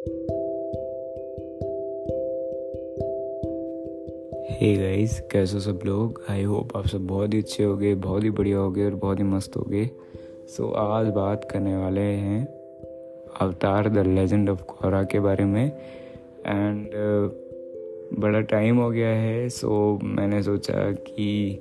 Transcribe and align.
Hey 0.00 0.08
guys 4.76 5.20
कैसे 5.20 5.54
हो 5.54 5.60
सब 5.60 5.80
लोग? 5.86 6.22
आई 6.28 6.42
होप 6.42 6.76
आप 6.76 6.86
सब 6.86 7.06
बहुत 7.06 7.34
ही 7.34 7.38
अच्छे 7.38 7.64
हो 7.64 7.76
गए 7.76 7.94
बहुत 7.94 8.24
ही 8.24 8.30
बढ़िया 8.30 8.58
हो 8.58 8.70
गए 8.70 8.84
और 8.84 8.94
बहुत 8.94 9.18
ही 9.18 9.24
मस्त 9.24 9.56
हो 9.56 9.62
गए 9.62 9.90
सो 10.48 10.66
so, 10.68 10.74
आज 10.74 11.06
बात 11.06 11.48
करने 11.52 11.76
वाले 11.76 12.00
हैं 12.00 12.46
अवतार 13.40 13.88
द 13.88 13.98
लेजेंड 13.98 14.50
ऑफ़ 14.50 14.62
कोरा 14.62 15.02
के 15.02 15.20
बारे 15.20 15.44
में। 15.44 15.66
एंड 16.46 16.86
uh, 16.86 17.34
बड़ा 18.18 18.40
टाइम 18.40 18.76
हो 18.76 18.90
गया 18.90 19.08
है 19.08 19.48
सो 19.48 19.98
so, 19.98 20.04
मैंने 20.04 20.42
सोचा 20.42 20.92
कि 20.92 21.60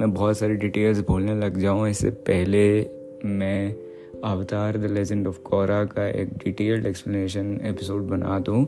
मैं 0.00 0.14
बहुत 0.14 0.38
सारी 0.38 0.54
डिटेल्स 0.54 0.98
बोलने 0.98 1.34
लग 1.34 1.58
जाऊँ। 1.58 1.88
इससे 1.88 2.10
पहले 2.10 2.86
मैं 3.24 3.87
अवतार 4.24 4.76
द 4.78 4.90
लेजेंड 4.90 5.26
ऑफ़ 5.26 5.38
कोरा 5.40 5.84
का 5.84 6.06
एक 6.10 6.28
डिटेल्ड 6.44 6.86
एक्सप्लेनेशन 6.86 7.60
एपिसोड 7.64 8.02
बना 8.02 8.38
दूँ। 8.38 8.66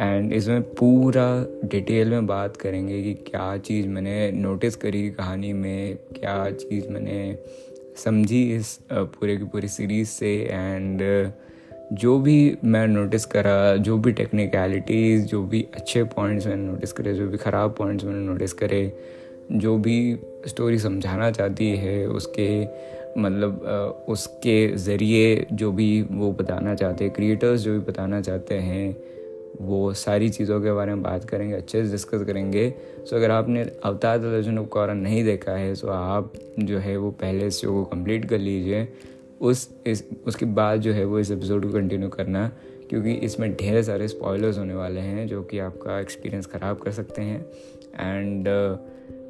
एंड 0.00 0.32
इसमें 0.32 0.62
पूरा 0.74 1.26
डिटेल 1.64 2.10
में 2.10 2.26
बात 2.26 2.56
करेंगे 2.56 3.02
कि 3.02 3.14
क्या 3.26 3.56
चीज़ 3.58 3.88
मैंने 3.88 4.30
नोटिस 4.32 4.76
करी 4.76 5.08
कहानी 5.10 5.52
में, 5.52 5.96
क्या 5.96 6.50
चीज़ 6.50 6.88
मैंने 6.88 7.38
समझी 8.04 8.42
इस 8.56 8.78
पूरे 8.92 9.36
की 9.36 9.44
पूरी 9.44 9.68
सीरीज़ 9.68 10.08
से। 10.08 10.36
एंड 10.50 11.02
जो 11.92 12.18
भी 12.18 12.56
मैं 12.64 12.86
नोटिस 12.88 13.24
करा, 13.24 13.76
जो 13.76 13.98
भी 13.98 14.12
टेक्निकलिटीज़ 14.12 15.24
जो 15.24 15.42
भी 15.42 15.66
अच्छे 15.74 16.02
पॉइंट्स 16.04 16.46
मैंने 16.46 16.62
नोटिस 16.62 16.92
करे, 16.92 17.14
जो 17.14 17.28
भी 17.28 17.36
ख़राब 17.36 17.74
पॉइंट्स 17.78 18.04
मैंने 18.04 18.26
नोटिस 18.26 18.52
करे, 18.52 18.96
जो 19.52 19.76
भी 19.78 20.18
स्टोरी 20.46 20.78
समझाना 20.78 21.30
चाहती 21.30 21.68
है, 21.76 22.06
उसके 22.08 22.64
मतलब 23.18 24.04
उसके 24.08 24.56
ज़रिए 24.76 25.46
जो 25.52 25.70
भी 25.72 26.02
वो 26.10 26.30
बताना 26.32 26.74
चाहते 26.74 27.04
हैं 27.04 27.12
क्रिएटर्स 27.14 27.60
जो 27.60 27.72
भी 27.72 27.78
बताना 27.78 28.20
चाहते 28.20 28.54
हैं 28.60 28.96
वो 29.60 29.92
सारी 29.94 30.28
चीज़ों 30.28 30.60
के 30.60 30.72
बारे 30.72 30.94
में 30.94 31.02
बात 31.02 31.24
करेंगे 31.24 31.54
अच्छे 31.54 31.84
से 31.84 31.90
डिस्कस 31.90 32.24
करेंगे। 32.26 32.68
सो 33.00 33.16
अगर 33.16 33.30
आपने 33.30 33.62
अवतार 33.84 34.18
द 34.18 34.24
लेजेंड 34.24 34.58
ऑफ़ 34.58 34.66
कौरन 34.68 34.96
नहीं 34.98 35.24
देखा 35.24 35.52
है 35.52 35.74
तो 35.74 35.88
आप 35.88 36.32
जो 36.58 36.78
है 36.78 36.96
वो 36.96 37.10
पहले 37.10 37.46
इस 37.46 37.60
शो 37.60 37.72
को 37.72 37.84
कंप्लीट 37.84 38.24
कर 38.24 38.38
लीजिए। 38.38 38.88
उस 39.40 39.68
इस 39.86 40.04
उसके 40.26 40.46
बाद 40.46 40.80
जो 40.80 40.92
है 40.92 41.04
वो 41.04 41.18
इस 41.18 41.30
एपिसोड 41.30 41.66
को 41.66 41.72
कंटिन्यू 41.72 42.08
करना 42.08 42.50
क्योंकि 42.88 43.12
इसमें 43.26 43.52
ढेर 43.56 43.82
सारे 43.82 44.08
स्पॉयलर्स 44.08 44.58
होने 44.58 44.74
वाले 44.74 45.00
हैं 45.00 45.26
जो 45.28 45.42
कि 45.42 45.58
आपका 45.58 46.00
एक्सपीरियंस 46.00 46.46
ख़राब 46.46 46.78
कर 46.78 46.90
सकते 46.90 47.22
हैं। 47.22 47.40
एंड 48.00 48.48
uh, 48.48 48.76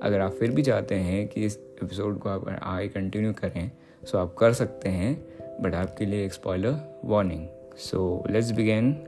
अगर 0.05 0.21
आप 0.21 0.33
फिर 0.33 0.51
भी 0.51 0.63
चाहते 0.63 0.95
हैं 0.95 1.29
कि 1.29 1.45
इस 1.45 1.59
एपिसोड 1.83 2.19
को 2.19 2.29
आप 2.29 2.61
आगे 2.63 2.89
कंटिन्यू 2.89 3.33
करें 3.33 3.71
सो 4.05 4.19
आप 4.19 4.35
कर 4.35 4.53
सकते 4.53 4.89
हैं 4.89 5.25
बट 5.61 5.75
आपके 5.75 6.05
लिए 6.05 6.25
एक 6.25 6.33
spoiler 6.33 7.01
warning 7.05 7.49
so 7.77 8.25
let's 8.31 8.51
begin 8.51 9.05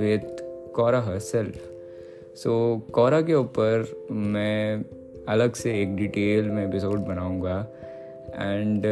with 0.00 0.36
Kaura 0.72 1.00
her 1.00 1.18
self 1.18 1.70
so 2.34 2.82
कौरा 2.92 3.22
के 3.22 3.34
ऊपर 3.34 4.06
मैं 4.12 4.84
अलग 5.28 5.54
से 5.54 5.82
एक 5.82 5.96
डिटेल 5.96 6.44
में 6.44 6.68
एपिसोड 6.68 6.98
बनाऊँगा 6.98 7.66
एंड 8.28 8.82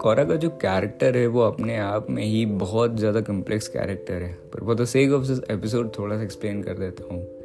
कौरा 0.00 0.24
का 0.24 0.36
जो 0.36 0.50
कैरेक्टर 0.50 1.16
है, 1.16 1.26
वो 1.26 1.40
अपने 1.40 1.76
आप 1.76 2.10
में 2.10 2.22
ही 2.22 2.46
बहुत 2.46 2.96
ज़्यादा 2.96 3.20
कम्प्लेक्स 3.20 3.68
कैरेक्टर 3.68 4.14
है. 4.14 4.32
पर 4.32 4.60
वो 4.60 4.74
तो 4.74 4.84
सेक 4.84 5.12
ऑफ़ 5.12 5.52
एपिसोड 5.52 5.98
थोड़ा 5.98 6.16
सा 6.16 6.22
एक्सप्लेन 6.22 6.62
कर 6.62 6.74
देता 6.74 7.14
हूँ. 7.14 7.37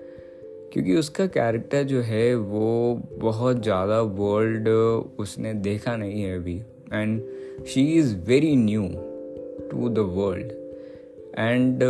क्योंकि 0.73 0.95
उसका 0.95 1.25
कैरेक्टर 1.27 1.83
जो 1.83 2.01
है 2.01 2.35
वो 2.35 3.01
बहुत 3.17 3.61
ज़्यादा 3.63 3.99
वर्ल्ड 4.01 4.67
उसने 5.19 5.53
देखा 5.53 5.95
नहीं 5.97 6.21
है 6.21 6.35
अभी। 6.37 6.55
And 6.93 7.21
she 7.67 7.81
is 7.93 8.15
very 8.27 8.55
new 8.55 8.87
to 9.71 9.89
the 9.89 10.07
world 10.15 10.51
and 11.39 11.83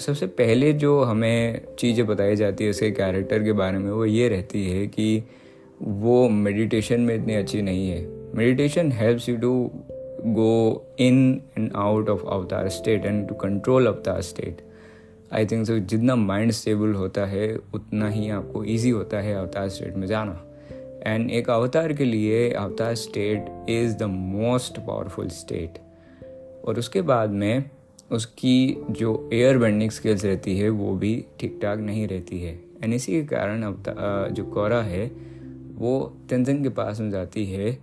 सबसे 0.00 0.26
पहले 0.26 0.72
जो 0.72 1.00
हमें 1.02 1.60
चीज़ें 1.78 2.06
बताई 2.06 2.36
जाती 2.36 2.64
है 2.64 2.70
उसके 2.70 2.90
कैरेक्टर 2.90 3.42
के 3.44 3.52
बारे 3.52 3.78
में, 3.78 3.90
वो 3.90 4.04
ये 4.04 4.28
रहती 4.28 4.64
है 4.70 4.86
कि 4.86 5.22
वो 5.82 6.28
मेडिटेशन 6.28 7.00
में 7.00 7.14
इतनी 7.14 7.34
अच्छी 7.34 7.62
नहीं 7.62 7.88
है। 7.90 8.06
Meditation 8.34 8.92
helps 8.92 9.28
you 9.28 9.36
to 9.36 9.70
go 10.26 10.86
in 11.00 11.40
and 11.58 11.70
out 11.76 12.08
of 12.08 12.24
Avatar 12.26 12.68
state 12.68 13.04
and 13.06 13.26
to 13.28 13.34
control 13.34 13.86
Avatar 13.86 14.20
state 14.22 14.62
I 15.32 15.46
think 15.46 15.66
so 15.66 15.78
जितना 15.78 16.14
माइंड 16.16 16.50
स्टेबल 16.52 16.92
होता 16.94 17.24
है, 17.26 17.56
उतना 17.74 18.08
ही 18.08 18.28
आपको 18.30 18.64
ईजी 18.64 18.90
होता 18.90 19.20
है 19.20 19.34
अवतार 19.34 19.68
स्टेट 19.68 19.96
में 19.96 20.06
जाना। 20.06 20.44
एंड 21.06 21.30
एक 21.30 21.50
अवतार 21.50 21.92
के 21.92 22.04
लिए 22.04 22.50
Avatar 22.50 22.94
state 22.94 23.70
is 23.70 23.96
the 23.96 24.02
most 24.02 24.78
powerful 24.78 25.28
state 25.30 25.78
और 26.64 26.78
उसके 26.78 27.02
बाद 27.02 27.30
में 27.32 27.64
उसकी 28.10 28.84
जो 28.90 29.28
एयर 29.32 29.58
बेंडिंग 29.58 29.90
स्किल्स 29.90 30.24
रहती 30.24 30.56
है, 30.58 30.68
वो 30.68 30.94
भी 30.94 31.24
ठीक 31.40 31.58
ठाक 31.62 31.78
नहीं 31.78 32.06
रहती 32.08 32.40
है। 32.40 32.58
एंड 32.82 32.94
इसी 32.94 33.12
के 33.12 33.22
कारण 33.26 33.62
अब 33.62 33.84
जो 34.32 34.44
कोरा 34.44 34.80
है, 34.82 35.06
वो 35.74 36.00
तेंजन 36.30 36.62
के 36.62 36.68
पास 36.68 37.00
में 37.00 37.10
जाती 37.10 37.44
है 37.46 37.76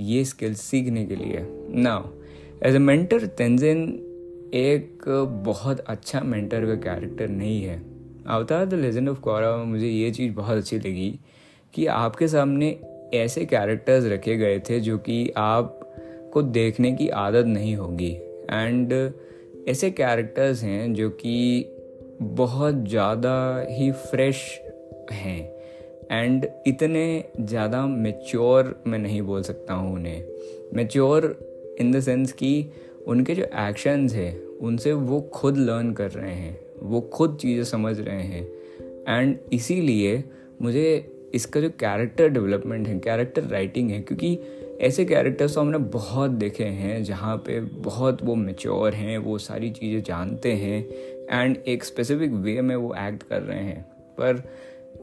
ये 0.00 0.24
स्किल्स 0.24 0.60
सीखने 0.60 1.04
के 1.06 1.16
लिए। 1.16 1.46
Now 1.82 2.08
as 2.62 2.74
a 2.74 2.78
mentor 2.78 3.26
Tenzin 3.26 3.88
एक 4.54 5.04
बहुत 5.44 5.80
अच्छा 5.80 6.20
मेंटर 6.20 6.64
का 6.66 6.74
कैरेक्टर 6.74 7.28
नहीं 7.28 7.62
है। 7.62 7.76
अवतार 8.26 8.64
द 8.66 8.74
लेजेंड 8.74 9.08
ऑफ़ 9.08 9.20
कोरा 9.20 9.56
में 9.56 9.64
मुझे 9.64 9.88
ये 9.88 10.10
चीज़ 10.10 10.32
बहुत 10.32 10.56
अच्छी 10.56 10.78
लगी 10.78 11.18
कि 11.74 11.86
आपके 11.86 12.28
सामने 12.28 12.70
ऐसे 13.14 13.44
कैरेक्टर्स 13.44 14.04
रखे 14.04 14.36
गए 14.36 14.58
थे 14.60 14.80
जो 14.80 14.98
कि 14.98 15.32
आप 15.36 15.78
को 16.32 16.42
देखने 16.42 16.92
की 16.92 17.08
आदत 17.08 17.46
नहीं 17.46 17.76
होगी। 17.76 18.10
एंड 18.50 18.92
ऐसे 19.68 19.90
कैरेक्टर्स 19.90 20.62
हैं 20.62 20.92
जो 20.94 21.08
कि 21.10 21.66
बहुत 22.22 22.84
ज़्यादा 22.88 23.66
ही 23.70 23.90
फ्रेश 23.92 24.42
हैं। 25.12 25.40
एंड 26.10 26.46
इतने 26.66 27.24
ज़्यादा 27.40 27.86
मेच्योर 27.86 28.82
मैं 28.86 28.98
नहीं 28.98 29.22
बोल 29.22 29.42
सकता 29.42 29.74
हूँ 29.74 29.94
उन्हें। 29.94 30.24
मेच्योर 30.74 31.34
इन 31.80 31.92
द 31.92 32.00
सेंस 32.00 32.32
कि 32.32 32.70
उनके 33.10 33.34
जो 33.34 33.44
एक्शंस 33.60 34.14
हैं, 34.14 34.36
उनसे 34.60 34.92
वो 34.92 35.20
खुद 35.34 35.56
लर्न 35.58 35.92
कर 35.92 36.10
रहे 36.10 36.34
हैं, 36.34 36.58
वो 36.82 37.00
खुद 37.12 37.36
चीज़ें 37.40 37.64
समझ 37.64 37.98
रहे 38.00 38.22
हैं। 38.22 38.46
एंड 39.08 39.36
इसीलिए 39.52 40.22
मुझे 40.62 41.30
इसका 41.34 41.60
जो 41.60 41.68
कैरेक्टर 41.70 42.28
डेवलपमेंट 42.28 42.88
है 42.88 42.98
कैरेक्टर 42.98 43.42
राइटिंग 43.42 43.90
है, 43.90 44.00
क्योंकि 44.00 44.38
ऐसे 44.80 45.04
कैरेक्टर्स 45.04 45.54
तो 45.54 45.60
हमने 45.60 45.78
बहुत 45.78 46.30
देखे 46.30 46.64
हैं, 46.64 47.02
जहाँ 47.04 47.36
पे 47.36 47.60
बहुत 47.60 48.22
वो 48.22 48.34
मेच्योर 48.34 48.94
हैं, 48.94 49.18
वो 49.18 49.38
सारी 49.38 49.70
चीज़ें 49.70 50.02
जानते 50.02 50.52
हैं 50.52 50.84
एंड 51.30 51.56
एक 51.68 51.84
स्पेसिफिक 51.84 52.32
वे 52.32 52.60
में 52.60 52.74
वो 52.76 52.94
एक्ट 52.98 53.22
कर 53.22 53.42
रहे 53.42 53.62
हैं। 53.62 53.82
पर 54.20 54.42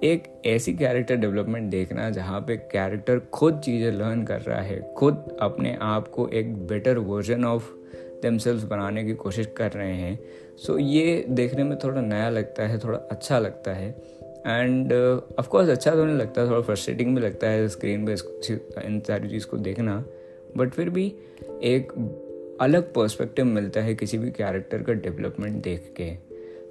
एक 0.03 0.23
ऐसी 0.45 0.73
कैरेक्टर 0.73 1.15
डेवलपमेंट 1.15 1.69
देखना 1.71 2.09
जहाँ 2.09 2.39
पे 2.41 2.55
कैरेक्टर 2.71 3.19
खुद 3.33 3.59
चीज़ें 3.59 3.91
लर्न 3.91 4.23
कर 4.23 4.41
रहा 4.41 4.61
है, 4.61 4.93
खुद 4.97 5.37
अपने 5.41 5.77
आप 5.81 6.07
को 6.07 6.27
एक 6.29 6.55
बेटर 6.67 6.97
वर्जन 6.97 7.45
ऑफ़ 7.45 7.71
दमसेल्स 8.23 8.63
बनाने 8.63 9.03
की 9.03 9.13
कोशिश 9.13 9.47
कर 9.57 9.71
रहे 9.71 9.93
हैं। 9.93 10.19
सो 10.57 10.73
so, 10.73 10.79
ये 10.81 11.25
देखने 11.29 11.63
में 11.63 11.77
थोड़ा 11.79 12.01
नया 12.01 12.29
लगता 12.29 12.67
है 12.67 12.79
थोड़ा 12.79 12.97
अच्छा 12.97 13.39
लगता 13.39 13.73
है। 13.73 13.89
एंड 14.47 14.93
ऑफकोर्स 15.39 15.65
uh, 15.65 15.71
अच्छा 15.71 15.91
तो 15.91 16.05
नहीं 16.05 16.15
लगता 16.15 16.47
थोड़ा 16.47 16.61
फ्रस्ट्रेटिंग 16.61 17.15
भी 17.15 17.21
लगता 17.21 17.47
है 17.47 17.67
स्क्रीन 17.67 18.05
पर 18.05 18.81
इन 18.85 18.99
सारी 18.99 19.29
चीज़ 19.29 19.45
को 19.45 19.57
देखना। 19.57 20.05
बट 20.57 20.69
फिर 20.69 20.89
भी 20.89 21.05
एक 21.63 21.91
अलग 22.61 22.93
पर्सपेक्टिव 22.93 23.45
मिलता 23.45 23.81
है 23.81 23.95
किसी 23.95 24.17
भी 24.17 24.31
कैरेक्टर 24.31 24.83
का 24.83 24.93
डेवलपमेंट 24.93 25.63
देख 25.63 25.93
के। 25.97 26.13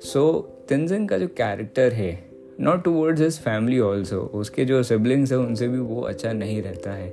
सो 0.01 0.53
so, 0.53 0.69
तेंजन 0.69 1.07
का 1.07 1.19
जो 1.19 1.29
कैरेक्टर 1.29 1.93
है 1.93 2.25
not 2.61 2.85
towards 2.85 3.21
his 3.21 3.39
family 3.39 3.79
also 3.79 4.21
उसके 4.21 4.65
जो 4.65 4.83
सिबलिंग्स 4.83 5.33
हैं 5.33 5.39
उनसे 5.39 5.69
भी 5.69 5.79
वो 5.79 6.01
अच्छा 6.01 6.33
नहीं 6.33 6.63
रहता 6.63 6.93
है। 6.93 7.09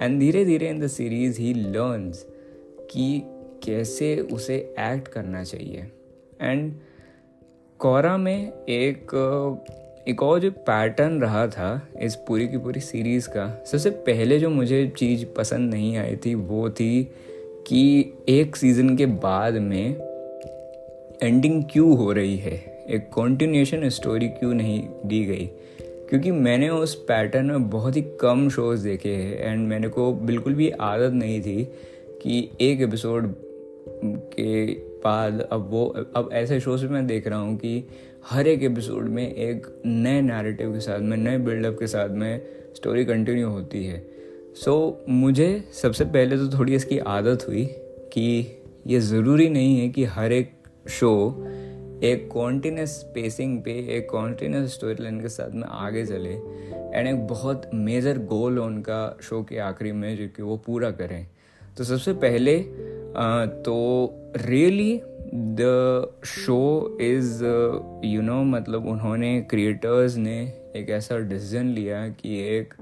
एंड 0.00 0.20
धीरे 0.20 0.44
धीरे 0.44 0.68
in 0.68 0.80
the 0.80 0.86
series 0.86 1.40
he 1.40 1.54
learns 1.54 2.26
कि 2.90 3.22
कैसे 3.64 4.16
उसे 4.16 4.74
एक्ट 4.78 5.08
करना 5.08 5.44
चाहिए। 5.44 5.92
एंड 6.42 6.72
कोरा 7.78 8.16
में 8.16 8.52
एक 8.52 9.06
एक 10.08 10.22
और 10.22 10.40
जो 10.40 10.50
पैटर्न 10.50 11.20
रहा 11.20 11.46
था 11.46 11.88
इस 12.00 12.14
पूरी 12.14 12.48
की 12.48 12.58
पूरी 12.58 12.80
सीरीज़ 12.80 13.28
का, 13.28 13.64
सबसे 13.66 13.90
पहले 13.90 14.38
जो 14.38 14.50
मुझे 14.50 14.92
चीज़ 14.96 15.26
पसंद 15.26 15.74
नहीं 15.74 15.96
आई 15.96 16.16
थी 16.16 16.34
वो 16.34 16.70
थी 16.70 17.12
कि 17.66 18.12
एक 18.28 18.56
सीज़न 18.56 18.96
के 18.96 19.06
बाद 19.06 19.54
में 19.54 19.96
एंडिंग 21.22 21.64
क्यों 21.72 21.96
हो 21.96 22.12
रही 22.12 22.36
है? 22.36 22.84
एक 22.90 23.08
कॉन्टिन्यूशन 23.12 23.88
स्टोरी 23.88 24.28
क्यों 24.28 24.54
नहीं 24.54 24.88
दी 25.06 25.24
गई? 25.24 25.50
क्योंकि 25.80 26.30
मैंने 26.30 26.68
उस 26.68 26.94
पैटर्न 26.94 27.46
में 27.46 27.70
बहुत 27.70 27.96
ही 27.96 28.02
कम 28.02 28.48
शोज़ 28.48 28.84
देखे 28.84 29.08
हैं 29.08 29.38
एंड 29.38 29.68
मैंने 29.68 29.88
को 29.88 30.12
बिल्कुल 30.12 30.54
भी 30.54 30.70
आदत 30.70 31.12
नहीं 31.12 31.42
थी 31.42 31.64
कि 32.22 32.50
एक 32.60 32.80
एपिसोड 32.80 33.34
के 34.06 34.66
बाद 34.74 35.40
अब 35.40 35.70
वो 35.70 35.86
अब 36.16 36.28
ऐसे 36.32 36.60
शोज़ 36.60 36.84
में 36.84 36.92
मैं 36.92 37.06
देख 37.06 37.26
रहा 37.26 37.38
हूँ 37.38 37.56
कि 37.56 37.88
हर 38.26 38.46
एक 38.46 38.62
एपिसोड 38.62 39.08
में 39.08 39.34
एक 39.34 39.82
नए 39.86 40.20
नैरेटिव 40.20 40.72
के 40.72 40.80
साथ 40.80 41.00
में 41.00 41.16
नए 41.16 41.38
बिल्डअप 41.38 41.76
के 41.80 41.86
साथ 41.86 42.08
में 42.08 42.46
स्टोरी 42.76 43.04
कंटिन्यू 43.04 43.48
होती 43.48 43.84
है। 43.86 44.06
सो 44.54 45.02
so, 45.02 45.10
मुझे 45.10 45.64
सबसे 45.72 46.04
पहले 46.04 46.36
तो 46.36 46.58
थोड़ी 46.58 46.74
इसकी 46.74 46.98
आदत 46.98 47.48
हुई 47.48 47.66
कि 48.12 48.46
ये 48.86 49.00
ज़रूरी 49.00 49.48
नहीं 49.48 49.80
है 49.80 49.88
कि 49.88 50.04
हर 50.04 50.32
एक 50.32 50.52
शो 50.88 51.44
एक 52.02 52.28
कॉन्टीन्यूस 52.32 52.88
स्पेसिंग 52.88 53.62
पे 53.62 53.70
एक 53.70 54.10
कॉन्टीन्यूस 54.10 54.74
स्टोरी 54.74 55.02
लाइन 55.02 55.20
के 55.20 55.28
साथ 55.28 55.50
में 55.50 55.68
आगे 55.68 56.06
चले 56.06 56.32
एंड 56.98 57.08
एक 57.08 57.26
बहुत 57.26 57.70
मेजर 57.74 58.18
गोल 58.18 58.58
उनका 58.58 59.18
शो 59.22 59.42
के 59.42 59.58
आखिरी 59.58 59.92
में 59.92 60.16
जो 60.16 60.28
कि 60.36 60.42
वो 60.42 60.56
पूरा 60.56 60.90
करें। 60.90 61.26
तो 61.78 61.84
सबसे 61.84 62.12
पहले 62.12 62.64
तो 63.16 63.76
really 64.36 65.00
the 65.34 66.20
show 66.24 66.98
is 67.00 67.44
you 68.04 68.22
know 68.22 68.42
मतलब 68.44 68.86
उन्होंने 68.86 69.40
क्रिएटर्स 69.40 70.16
ने 70.16 70.40
एक 70.76 70.90
ऐसा 70.90 71.18
डिसीज़न 71.18 71.66
लिया 71.66 72.08
कि 72.08 72.38
एक, 72.40 72.74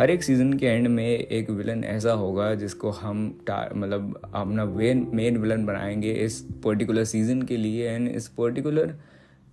हर 0.00 0.10
एक 0.10 0.22
सीज़न 0.22 0.52
के 0.52 0.66
एंड 0.66 0.88
में 0.88 1.06
एक 1.06 1.50
विलन 1.50 1.84
ऐसा 1.84 2.12
होगा 2.12 2.54
जिसको 2.54 2.90
हम 2.90 3.26
मतलब 3.50 4.20
अपना 4.34 4.64
वेन 4.64 5.10
मेन 5.14 5.36
विलन 5.36 5.66
बनाएँगे 5.66 6.12
इस 6.12 6.40
पर्टिकुलर 6.64 7.04
सीज़न 7.04 7.42
के 7.42 7.56
लिए 7.56 7.88
एंड 7.88 8.08
इस 8.08 8.28
पर्टिकुलर 8.28 8.94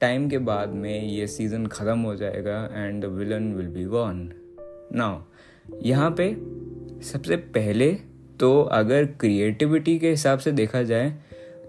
टाइम 0.01 0.29
के 0.29 0.37
बाद 0.37 0.69
में 0.69 1.03
ये 1.03 1.27
सीज़न 1.27 1.65
ख़त्म 1.65 1.99
हो 1.99 2.15
जाएगा 2.15 2.69
and 2.73 3.03
the 3.03 3.05
villain 3.05 3.53
will 3.53 3.67
be 3.67 3.85
gone 3.85 4.29
now 4.93 5.21
यहाँ 5.83 6.15
पे 6.19 6.33
सबसे 7.01 7.35
पहले 7.35 8.10
तो 8.41 8.61
अगर 8.71 9.05
क्रिएटिविटी 9.19 9.97
के 9.99 10.09
हिसाब 10.09 10.39
से 10.39 10.51
देखा 10.51 10.83
जाए 10.83 11.13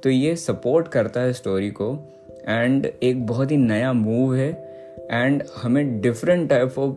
तो 0.03 0.11
ये 0.11 0.35
सपोर्ट 0.37 0.89
करता 0.89 1.21
है 1.21 1.33
स्टोरी 1.33 1.71
को 1.71 1.89
एंड 2.49 2.87
एक 3.03 3.27
बहुत 3.27 3.51
ही 3.51 3.57
नया 3.57 3.93
मूव 3.93 4.35
है 4.35 4.51
एंड 5.11 5.43
हमें 5.57 6.01
डिफरेंट 6.01 6.49
टाइप 6.51 6.79
ऑफ़ 6.79 6.95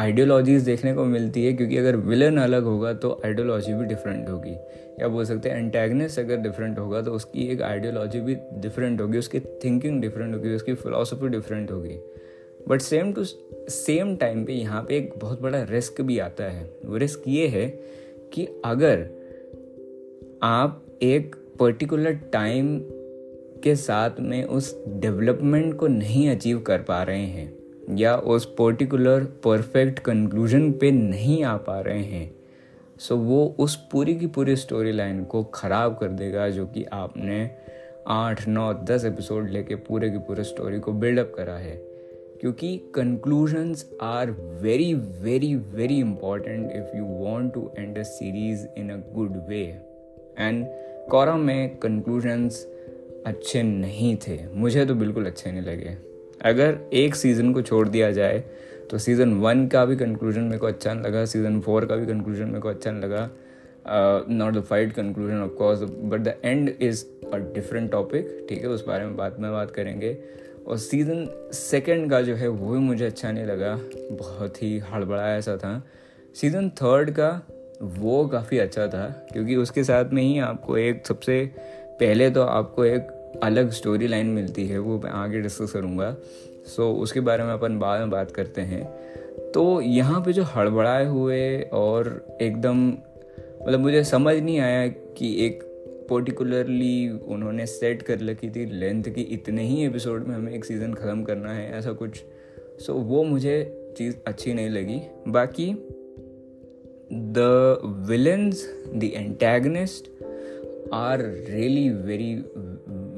आइडियोलॉजीज 0.00 0.62
देखने 0.62 0.94
को 0.94 1.04
मिलती 1.04 1.44
है 1.44 1.52
क्योंकि 1.52 1.76
अगर 1.76 1.96
विलन 1.96 2.36
अलग 2.36 2.64
होगा 2.64 2.92
तो 2.94 3.10
आइडियोलॉजी 3.24 3.72
भी 3.72 3.84
डिफरेंट 3.84 4.28
होगी। 4.28 4.56
या 5.00 5.08
बोल 5.08 5.24
सकते 5.24 5.48
हैं 5.48 5.56
एंटेगनिस्ट 5.56 6.18
अगर 6.18 6.36
डिफरेंट 6.36 6.78
होगा 6.78 7.02
तो 7.02 7.12
उसकी 7.12 7.46
एक 7.48 7.62
आइडियोलॉजी 7.62 8.20
भी 8.20 8.34
डिफरेंट 8.54 9.00
होगी, 9.00 9.18
उसकी 9.18 9.40
थिंकिंग 9.40 10.00
डिफरेंट 10.02 10.34
होगी, 10.34 10.54
उसकी 10.54 10.74
फिलोसफी 10.74 11.28
डिफरेंट 11.28 11.70
होगी। 11.70 11.98
But 12.68 12.80
same 12.80 13.12
to 13.12 13.24
same 13.24 14.16
time 14.16 14.44
पे 14.44 14.52
यहाँ 14.52 14.82
पे 14.82 14.96
एक 14.96 15.12
बहुत 15.18 15.42
बड़ा 15.42 15.62
रिस्क 15.70 16.00
भी 16.00 16.18
आता 16.18 16.44
है। 16.44 16.70
वो 16.84 16.96
रिस्क 16.96 17.22
ये 17.28 17.46
है 17.48 17.66
कि 18.32 18.46
अगर 18.64 19.08
आप 20.42 20.98
एक 21.02 21.36
पर्टिकुलर 21.60 22.12
टाइम 22.32 22.78
के 23.64 23.76
साथ 23.76 24.10
में 24.20 24.44
उस 24.44 24.84
डेवलपमेंट 24.88 25.74
को 25.74 25.86
नहीं 25.86 26.28
अचीव 26.30 26.60
कर 26.60 26.78
पा 26.78 27.02
रहे 27.02 27.26
हैं, 27.26 27.96
या 27.96 28.16
उस 28.16 28.46
पर्टिकुलर 28.54 29.24
परफेक्ट 29.44 29.98
कंक्लूजन 29.98 30.72
पे 30.72 30.90
नहीं 30.90 31.44
आ 31.44 31.56
पा 31.56 31.80
रहे 31.80 32.02
हैं 32.02 32.30
सो 33.00 33.16
वो 33.16 33.56
उस 33.58 33.76
पूरी 33.92 34.14
की 34.14 34.26
पूरी 34.26 34.56
स्टोरी 34.56 34.92
लाइन 34.92 35.24
को 35.24 35.42
ख़राब 35.44 35.96
कर 36.00 36.08
देगा, 36.08 36.48
जो 36.48 36.66
कि 36.66 36.84
आपने 36.84 37.50
आठ, 38.08 38.48
नौ, 38.48 38.72
दस 38.74 39.04
एपिसोड 39.04 39.48
लेके 39.50 39.74
पूरे 39.74 40.10
की 40.10 40.18
पूरे 40.18 40.44
स्टोरी 40.44 40.78
को 40.80 40.92
बिल्डअप 40.92 41.32
करा 41.36 41.54
है। 41.54 41.91
क्योंकि 42.42 42.76
conclusions 42.94 43.84
are 44.02 44.30
very 44.62 44.92
very 44.94 45.54
very 45.74 45.98
important 46.00 46.72
if 46.72 46.96
you 46.96 47.04
want 47.24 47.52
to 47.54 47.70
end 47.78 47.98
a 47.98 48.02
series 48.02 48.66
in 48.78 48.90
a 48.90 48.96
good 49.14 49.36
way 49.48 49.60
and 50.38 50.64
Kaurava 51.10 51.36
में 51.36 51.76
कंक्लूजन्स 51.78 52.64
अच्छे 53.26 53.62
नहीं 53.62 54.16
थे। 54.16 54.38
मुझे 54.54 54.84
तो 54.86 54.94
बिल्कुल 54.94 55.26
अच्छे 55.26 55.50
नहीं 55.50 55.62
लगे। 55.62 55.96
अगर 56.44 56.78
एक 56.92 57.14
सीज़न 57.14 57.52
को 57.52 57.62
छोड़ 57.62 57.88
दिया 57.88 58.10
जाए 58.10 58.42
तो 58.90 58.98
सीज़न 58.98 59.34
वन 59.40 59.66
का 59.68 59.84
भी 59.84 59.96
कंक्लूजन 59.96 60.42
मेरे 60.42 60.58
को 60.58 60.66
अच्छा 60.66 60.92
नहीं 60.94 61.04
लगा 61.04 61.24
सीज़न 61.24 61.60
फोर 61.60 61.86
का 61.86 61.96
भी 61.96 62.06
कंक्लूजन 62.06 62.46
मेरे 62.46 62.60
को 62.60 62.68
अच्छा 62.68 62.90
नहीं 62.90 63.02
लगा। 63.02 63.30
Not 64.30 64.54
the 64.54 64.60
fight 64.62 64.92
conclusion 64.92 65.40
of 65.42 65.50
course 65.58 65.82
but 65.82 66.20
the 66.20 66.34
end 66.44 66.68
is 66.80 67.04
a 67.26 67.38
different 67.54 67.90
topic 67.92 68.46
ठीक 68.48 68.62
है, 68.62 68.68
उस 68.68 68.86
बारे 68.86 69.04
में 69.04 69.16
बाद 69.16 69.36
में 69.40 69.50
बात 69.52 69.70
करेंगे। 69.70 70.12
और 70.66 70.78
सीज़न 70.78 71.26
सेकेंड 71.52 72.10
का 72.10 72.20
जो 72.22 72.34
है 72.34 72.48
वो 72.48 72.72
भी 72.72 72.78
मुझे 72.78 73.04
अच्छा 73.04 73.30
नहीं 73.32 73.44
लगा। 73.44 73.74
बहुत 74.12 74.62
ही 74.62 74.78
हड़बड़ाया 74.78 75.36
ऐसा 75.36 75.56
था। 75.56 75.82
सीज़न 76.34 76.68
थर्ड 76.70 77.10
का 77.10 77.30
वो 77.82 78.26
काफ़ी 78.28 78.58
अच्छा 78.58 78.86
था, 78.86 79.06
क्योंकि 79.32 79.56
उसके 79.56 79.84
साथ 79.84 80.10
में 80.12 80.22
ही 80.22 80.38
आपको 80.38 80.76
एक 80.76 81.06
सबसे 81.06 81.44
पहले 82.00 82.30
तो 82.30 82.42
आपको 82.42 82.84
एक 82.84 83.08
अलग 83.42 83.70
स्टोरी 83.70 84.06
लाइन 84.06 84.26
मिलती 84.26 84.66
है, 84.66 84.78
वो 84.78 84.98
मैं 84.98 85.10
आगे 85.10 85.40
डिस्कस 85.40 85.72
करूँगा। 85.72 86.14
सो 86.66 86.92
उसके 86.92 87.20
बारे 87.20 87.44
में 87.44 87.52
अपन 87.52 87.78
बाद 87.78 88.00
में 88.00 88.10
बात 88.10 88.30
करते 88.30 88.60
हैं। 88.60 88.84
तो 89.52 89.80
यहाँ 89.80 90.20
पे 90.20 90.32
जो 90.32 90.42
हड़बड़ाए 90.42 91.06
हुए 91.06 91.60
और 91.72 92.26
एकदम 92.40 92.88
मतलब 92.88 93.80
मुझे 93.80 94.04
समझ 94.04 94.36
नहीं 94.36 94.58
आया 94.60 94.86
कि 94.88 95.34
एक 95.46 95.62
पर्टिकुलरली 96.10 97.08
उन्होंने 97.08 97.66
सेट 97.66 98.02
कर 98.02 98.18
रखी 98.18 98.50
थी 98.50 98.66
लेंथ 98.66 99.04
की 99.04 99.22
इतने 99.22 99.66
ही 99.66 99.86
एपिसोड 99.86 100.26
में 100.26 100.34
हमें 100.36 100.52
एक 100.52 100.64
सीज़न 100.64 100.94
ख़त्म 100.94 101.24
करना 101.24 101.52
है 101.52 101.72
ऐसा 101.72 101.92
कुछ। 101.92 102.24
सो 102.78 102.92
so, 102.92 102.98
वो 102.98 103.24
मुझे 103.24 103.78
चीज़ 103.98 104.16
अच्छी 104.26 104.54
नहीं 104.54 104.70
लगी। 104.70 105.00
बाकी 105.28 105.88
the 107.12 107.74
villains 108.10 108.56
the 108.94 109.08
antagonist 109.20 110.08
are 110.94 111.22
really 111.22 112.06
very 112.06 112.34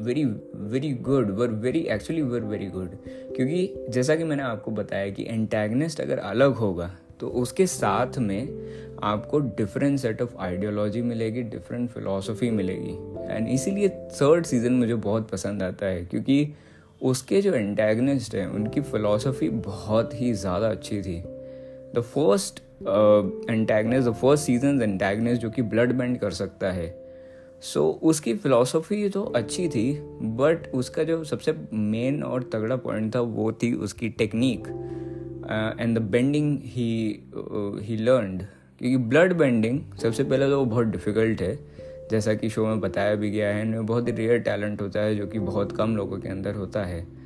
very 0.04 0.24
very 0.68 1.02
good 1.08 1.30
were 1.30 1.52
very 1.64 1.98
actually 1.98 2.32
were 2.32 2.50
very 2.52 2.74
good 2.74 3.08
क्योंकि 3.36 3.86
जैसा 3.88 4.16
कि 4.16 4.24
मैंने 4.24 4.42
आपको 4.42 4.70
बताया 4.70 5.10
कि 5.10 5.26
एंटेगनिस्ट 5.28 6.00
अगर 6.00 6.18
अलग 6.18 6.52
होगा 6.52 6.98
तो 7.20 7.28
उसके 7.28 7.66
साथ 7.66 8.18
में 8.18 8.48
आपको 9.04 9.38
डिफरेंट 9.58 9.98
सेट 9.98 10.22
ऑफ़ 10.22 10.36
आइडियोलॉजी 10.40 11.02
मिलेगी 11.02 11.42
डिफरेंट 11.44 11.90
फिलोसफी 11.90 12.50
मिलेगी। 12.50 12.96
एंड 13.30 13.48
इसीलिए 13.48 13.88
थर्ड 13.88 14.46
सीज़न 14.46 14.72
मुझे 14.72 14.94
बहुत 14.94 15.30
पसंद 15.30 15.62
आता 15.62 15.86
है 15.86 16.04
क्योंकि 16.04 16.46
उसके 17.02 17.40
जो 17.42 17.54
एंटेगनिस्ट 17.54 18.34
हैं 18.34 18.46
उनकी 18.48 18.80
फ़िलासफ़ी 18.82 19.48
बहुत 19.48 20.20
ही 20.20 20.32
ज़्यादा 20.34 20.68
अच्छी 20.68 21.00
थी। 21.02 21.20
The 21.94 22.00
first 22.14 22.60
antagonist 23.50 24.08
the 24.08 24.12
first 24.12 24.44
season 24.44 24.82
antagonist 24.82 25.42
जो 25.42 25.50
कि 25.50 25.62
ब्लड 25.64 25.92
बैंड 25.92 26.18
कर 26.18 26.30
सकता 26.32 26.70
है। 26.72 26.86
सो 27.62 27.80
so, 27.80 28.02
उसकी 28.02 28.34
फ़िलासफ़ी 28.34 29.08
तो 29.08 29.22
अच्छी 29.36 29.68
थी 29.68 29.92
बट 30.38 30.66
उसका 30.74 31.02
जो 31.04 31.22
सबसे 31.24 31.54
मेन 31.72 32.22
और 32.22 32.42
तगड़ा 32.52 32.76
पॉइंट 32.78 33.14
था 33.14 33.20
वो 33.20 33.52
थी 33.52 33.72
उसकी 33.84 34.08
technique 34.18 34.66
and 35.80 35.98
the 35.98 36.02
bending 36.10 36.58
he 36.64 36.90
he 37.82 37.96
learned 37.96 38.42
क्योंकि 38.78 38.96
ब्लड 38.96 39.32
बेंडिंग 39.32 39.80
सबसे 40.02 40.24
पहले 40.24 40.46
तो 40.46 40.58
वो 40.58 40.64
बहुत 40.64 40.86
डिफ़िकल्ट 40.86 41.42
है। 41.42 41.58
जैसा 42.10 42.34
कि 42.34 42.48
शो 42.50 42.66
में 42.66 42.80
बताया 42.80 43.14
भी 43.14 43.30
गया 43.30 43.48
है, 43.48 43.62
इनमें 43.62 43.86
बहुत 43.86 44.08
ही 44.08 44.12
रेयर 44.12 44.38
टैलेंट 44.38 44.82
होता 44.82 45.00
है, 45.00 45.16
जो 45.16 45.26
कि 45.26 45.38
बहुत 45.38 45.72
कम 45.72 45.96
लोगों 45.96 46.18
के 46.18 46.28
अंदर 46.28 46.54
होता 46.54 46.84
है। 46.84 47.24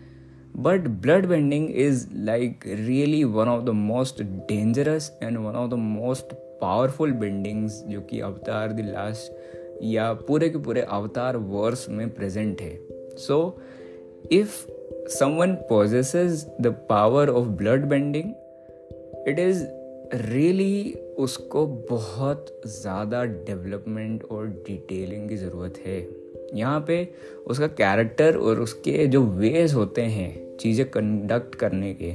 But 0.56 0.80
blood 0.80 1.26
bending 1.26 1.68
is 1.70 2.08
like 2.12 2.60
really 2.66 3.24
one 3.24 3.48
of 3.48 3.64
the 3.64 3.68
most 3.68 4.22
dangerous 4.22 5.18
and 5.22 5.38
one 5.38 5.52
of 5.52 5.70
the 5.70 5.74
most 5.74 6.24
powerful 6.32 7.12
bendings 7.12 7.84
जो 7.86 8.00
कि 8.00 8.20
अवतार 8.20 8.72
द 8.72 8.80
लास्ट 8.80 9.32
या 9.82 10.12
पूरे 10.12 10.48
के 10.48 10.58
पूरे 10.58 10.80
अवतार 10.80 11.36
वर्स 11.36 11.88
में 11.88 12.14
प्रेजेंट 12.14 12.60
है। 12.60 12.80
So 13.16 13.60
if 14.32 14.66
someone 15.08 15.54
possesses 15.54 16.46
the 16.60 16.66
power 16.66 17.28
of 17.28 17.48
blood 17.48 17.84
bending 17.84 18.30
it 19.28 19.38
is 19.38 19.64
really 20.14 20.92
उसको 21.18 21.66
बहुत 21.90 22.60
ज़्यादा 22.66 23.22
डेवलपमेंट 23.24 24.22
और 24.24 24.46
डिटेलिंग 24.66 25.28
की 25.28 25.36
ज़रूरत 25.36 25.78
है। 25.86 25.98
यहाँ 26.54 26.84
पे 26.86 26.96
उसका 27.46 27.66
कैरेक्टर 27.66 28.36
और 28.36 28.60
उसके 28.60 29.06
जो 29.06 29.22
वेज 29.22 29.74
होते 29.74 30.02
हैं, 30.02 30.56
चीज़ें 30.56 30.88
कंडक्ट 30.90 31.54
करने 31.54 31.92
के, 31.94 32.14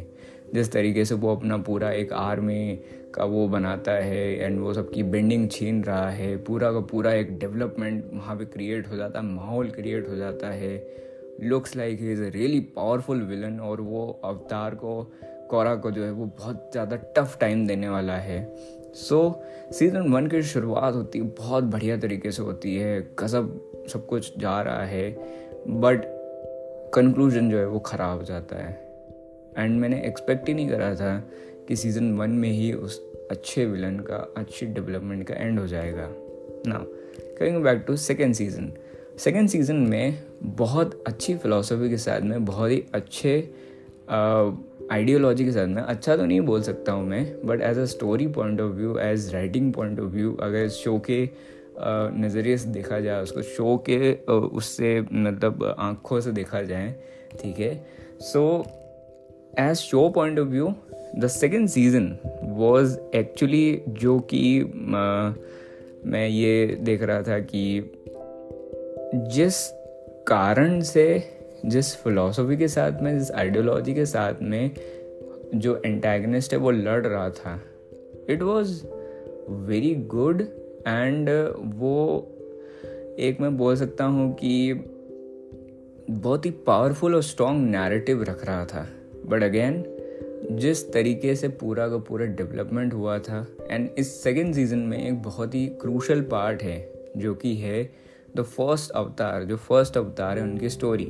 जिस 0.54 0.72
तरीके 0.72 1.06
से 1.06 1.16
वो 1.16 1.36
अपना 1.36 1.58
पूरा 1.58 1.92
एक 1.92 2.14
आर्मी 2.14 2.80
का 3.16 3.24
वो 3.26 3.48
बनाता 3.48 3.92
है 3.92 4.28
एंड 4.36 4.60
वो 4.60 4.74
सबकी 4.74 5.04
बेंडिंग 5.04 5.50
छीन 5.50 5.84
रहा 5.84 6.10
है, 6.10 6.36
पूरा 6.38 6.72
का 6.72 6.80
पूरा 6.82 7.14
एक 7.14 7.38
डेवलपमेंट 7.40 8.10
वहाँ 8.14 8.36
पे 8.38 8.46
क्रिएट 8.46 8.90
हो 8.92 8.96
जाता 8.96 9.20
है 9.20 9.26
माहौल 9.26 9.70
क्रिएट 9.70 10.10
हो 10.10 10.16
जाता 10.16 10.50
है। 10.52 10.76
Looks 11.42 11.76
like 11.76 12.00
he 12.00 12.12
is 12.12 12.24
a 12.24 12.30
really 12.30 12.60
powerful 12.76 13.22
villain 13.22 13.60
और 13.60 13.82
वो 13.82 14.08
अवतार 14.24 14.76
को 14.76 15.02
कोरा 15.54 15.76
को 15.76 15.92
जो 15.92 16.04
है 16.04 16.12
वो 16.12 16.26
बहुत 16.38 16.70
ज़्यादा 16.72 16.96
टफ 17.18 17.38
टाइम 17.40 17.66
देने 17.68 17.90
वाला 17.90 18.14
है। 18.20 18.42
सो 18.98 19.20
सीज़न 19.74 20.12
वन 20.14 20.28
की 20.28 20.42
शुरुआत 20.44 20.94
होती 20.96 21.20
है 21.20 21.26
बहुत 21.38 21.64
बढ़िया 21.66 21.98
तरीके 21.98 22.32
से 22.32 22.44
होती 22.44 22.76
है, 22.76 23.02
गज़ब 23.20 23.86
सब 23.90 24.06
कुछ 24.06 24.38
जा 24.40 24.62
रहा 24.62 24.84
है 24.86 25.10
बट 25.80 26.02
कंक्लूजन 26.96 27.50
जो 27.50 27.58
है 27.58 27.66
वो 27.68 27.80
ख़राब 27.82 28.18
हो 28.18 28.24
जाता 28.24 28.56
है। 28.58 28.72
एंड 29.58 29.80
मैंने 29.82 30.02
एक्सपेक्ट 30.06 30.48
ही 30.48 30.54
नहीं 30.54 30.70
करा 30.70 30.94
था 30.96 31.16
कि 31.68 31.76
सीज़न 31.76 32.14
वन 32.18 32.30
में 32.32 32.50
ही 32.50 32.72
उस 32.74 33.00
अच्छे 33.32 33.66
विलन 33.66 34.00
का, 34.00 34.16
अच्छी 34.38 34.66
डेवलपमेंट 34.68 35.28
का 35.28 35.36
एंड 35.36 35.60
हो 35.60 35.68
जाएगा। 35.68 36.08
ना 36.68 36.86
coming 37.40 37.64
back 37.64 37.84
to 37.88 37.96
second 37.98 38.34
season 38.36 38.72
second 39.20 39.50
season 39.50 39.76
में 39.88 40.18
बहुत 40.58 41.04
अच्छी 41.08 41.36
फ़िलासफ़ी 41.36 41.90
के 41.90 41.98
साथ 41.98 42.22
में 42.22 42.46
बहुत 42.46 42.72
ही 42.72 42.84
अच्छे 42.94 43.38
आइडियोलॉजी 44.92 45.46
के 45.46 45.52
साथ 45.52 45.68
में 45.68 45.82
अच्छा 45.82 46.16
तो 46.18 46.26
नहीं 46.26 46.42
बोल 46.42 46.62
सकता 46.62 46.92
हूँ 46.92 47.06
मैं 47.08 47.46
but 47.46 47.62
as 47.62 47.78
a 47.78 47.86
story 47.86 48.28
point 48.28 48.62
of 48.62 48.72
view 48.72 48.98
as 48.98 49.34
writing 49.34 49.74
point 49.74 50.00
of 50.00 50.08
view 50.08 50.36
अगर 50.36 50.68
शो 50.70 50.98
के 51.00 51.30
नज़रिए 52.20 52.58
से 52.58 52.70
देखा 52.70 53.00
जाए, 53.00 53.22
उसको 53.22 53.42
शो 53.42 53.78
के 53.90 54.14
उससे 54.32 55.02
मतलब 55.14 55.76
आँखों 55.80 56.20
से 56.22 56.32
देखा 56.32 56.62
जाए, 56.62 56.96
ठीक 57.42 57.60
है? 57.60 57.86
So 58.20 58.66
as 59.60 59.76
show 59.76 60.10
point 60.10 60.40
of 60.40 60.48
view 60.48 60.74
the 61.16 61.28
second 61.28 61.68
season 61.68 62.18
was 62.44 62.98
actually 63.16 63.82
जो 63.88 64.20
कि 64.20 64.64
मैं 66.06 66.28
ये 66.28 66.78
देख 66.82 67.04
रहा 67.04 67.22
था 67.22 67.40
कि 67.40 67.92
जिस 69.16 69.68
कारण 70.28 70.82
से 70.82 71.06
जिस 71.66 71.96
फिलोसफी 71.96 72.58
के 72.58 72.68
साथ 72.68 73.02
में, 73.02 73.18
जिस 73.20 73.32
आइडियोलॉजी 73.32 73.94
के 73.94 74.06
साथ 74.06 74.42
में 74.42 74.72
जो 75.56 75.82
एंटेगनिस्ट 75.86 76.54
है, 76.54 76.60
वो 76.60 76.72
लड़ 76.72 77.06
रहा 77.08 77.30
था। 77.30 77.60
It 78.30 78.42
was 78.42 78.86
very 79.50 79.96
good 79.96 80.42
and 80.88 81.30
वो 81.76 82.30
एक 83.20 83.42
मैं 83.42 83.58
बोल 83.58 83.76
सकता 83.76 84.06
हूँ 84.06 84.34
कि 84.34 84.74
बहुत 86.10 86.46
ही 86.46 86.52
पावरफुल 86.52 87.16
और 87.16 87.24
स्ट्रॉन्ग 87.24 87.70
नैरेटिव 87.70 88.24
रख 88.24 88.46
रहा 88.46 88.66
था। 88.66 88.88
बट 89.26 89.44
अगेन 89.44 89.84
जिस 90.52 90.92
तरीके 90.94 91.36
से 91.36 91.48
पूरा 91.48 91.88
का 91.88 91.98
पूरा 91.98 92.26
डेवलपमेंट 92.26 92.94
हुआ 92.94 93.18
था 93.20 93.46
एंड 93.70 93.90
इस 93.98 94.24
सेकेंड 94.24 94.54
सीज़न 94.56 94.80
में 94.80 94.98
एक 95.08 95.22
बहुत 95.22 95.56
ही 95.56 95.66
क्रूशल 95.82 96.22
पार्ट 96.22 96.64
है, 96.64 96.94
जो 97.18 97.34
कि 97.36 97.56
है 97.56 97.84
द 98.36 98.42
फ़र्स्ट 98.42 98.92
अवतार 98.92 99.44
जो 99.44 99.58
फ़र्स्ट 99.58 99.98
अवतार 99.98 100.38
है 100.38 100.44
उनकी 100.44 100.70
स्टोरी 100.70 101.08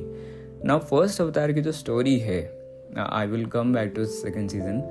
ना 0.64 0.78
फ़र्स्ट 0.78 1.20
अवतार 1.20 1.52
की 1.52 1.60
जो 1.60 1.72
स्टोरी 1.72 2.18
है 2.18 2.40
I 2.98 3.26
will 3.26 3.46
come 3.46 3.72
back 3.74 3.92
to 3.96 4.04
second 4.04 4.50
season 4.50 4.82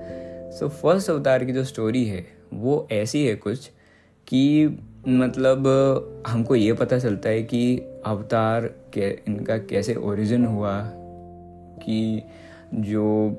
so 0.60 0.68
first 0.70 1.10
Avatar 1.10 1.44
की 1.46 1.54
जो 1.54 1.64
स्टोरी 1.64 2.04
है, 2.06 2.26
वो 2.54 2.88
ऐसी 2.92 3.26
है 3.26 3.36
कुछ 3.36 3.70
कि 4.28 4.68
मतलब 5.08 5.68
हमको 6.28 6.56
ये 6.56 6.74
पता 6.74 7.00
चलता 7.00 7.30
है 7.30 7.42
कि 7.44 7.78
अवतार 8.06 8.66
के, 8.94 9.10
इनका 9.28 9.58
कैसे 9.58 9.96
ओरिजिन 9.96 10.46
हुआ, 10.46 10.80
कि 11.84 12.24
जो 12.76 13.38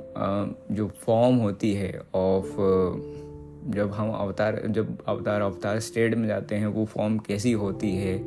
जो 0.70 0.86
फॉर्म 1.00 1.36
होती 1.36 1.72
है 1.74 1.92
ऑफ़ 2.14 2.52
जब 3.74 3.92
हम 3.94 4.10
अवतार 4.10 4.60
जब 4.68 4.98
अवतार 5.08 5.42
अवतार 5.42 5.78
स्टेट 5.80 6.14
में 6.14 6.26
जाते 6.28 6.54
हैं, 6.54 6.66
वो 6.66 6.84
फॉर्म 6.84 7.18
कैसी 7.18 7.52
होती 7.52 7.94
है? 7.96 8.18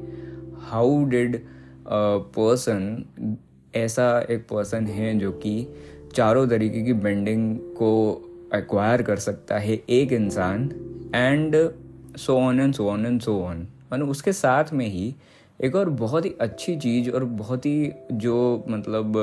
हाउ 0.61 1.03
डिड 1.05 1.41
पर्सन 1.89 3.37
ऐसा 3.75 4.25
एक 4.29 4.41
पर्सन 4.41 4.87
है 4.87 5.19
जो 5.19 5.31
कि 5.31 5.73
चारों 6.13 6.47
तरीके 6.47 6.81
की 6.81 6.93
बेंडिंग 6.93 7.59
को 7.59 8.23
एक्वायर 8.55 9.01
कर 9.01 9.15
सकता 9.15 9.57
है 9.57 9.81
एक 9.89 10.11
इंसान 10.11 10.71
and 11.15 11.69
so 12.17 12.37
on 12.37 12.59
and 12.59 12.73
so 12.73 12.87
on 12.89 13.05
and 13.05 13.21
so 13.21 13.39
on 13.41 13.67
मतलब 13.93 14.09
उसके 14.09 14.33
साथ 14.33 14.73
में 14.73 14.87
ही 14.87 15.15
एक 15.61 15.75
और 15.75 15.89
बहुत 15.89 16.25
ही 16.25 16.35
अच्छी 16.41 16.75
चीज़ 16.75 17.09
और 17.09 17.23
बहुत 17.23 17.65
ही 17.65 17.91
जो 18.11 18.65
मतलब 18.67 19.17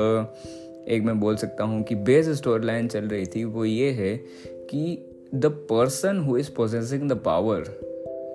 एक 0.89 1.03
मैं 1.03 1.19
बोल 1.19 1.35
सकता 1.35 1.63
हूँ 1.63 1.83
कि 1.83 1.95
बेस 1.95 2.29
स्टोरी 2.29 2.65
लाइन 2.65 2.87
चल 2.87 3.05
रही 3.05 3.25
थी 3.25 3.43
वो 3.43 3.65
ये 3.65 3.91
है 3.91 4.17
कि 4.47 5.11
the 5.35 5.45
person 5.45 6.19
who 6.19 6.37
is 6.37 6.51
processing 6.51 7.09
the 7.09 7.13
power 7.13 7.79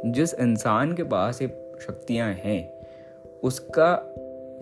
जिस 0.06 0.34
इंसान 0.34 0.92
के 0.92 1.02
पास 1.02 1.42
ये 1.42 1.48
शक्तियाँ 1.80 2.32
हैं, 2.32 2.72
उसका 3.42 4.14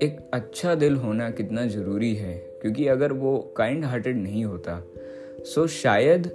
एक 0.02 0.30
अच्छा 0.32 0.74
दिल 0.74 0.96
होना 0.96 1.30
कितना 1.30 1.66
ज़रूरी 1.66 2.14
है 2.14 2.34
क्योंकि 2.62 2.86
अगर 2.86 3.12
वो 3.12 3.54
काइंड 3.56 3.84
हार्टेड 3.84 4.16
नहीं 4.16 4.44
होता 4.44 4.84
सो 5.38 5.66
शायद 5.66 6.30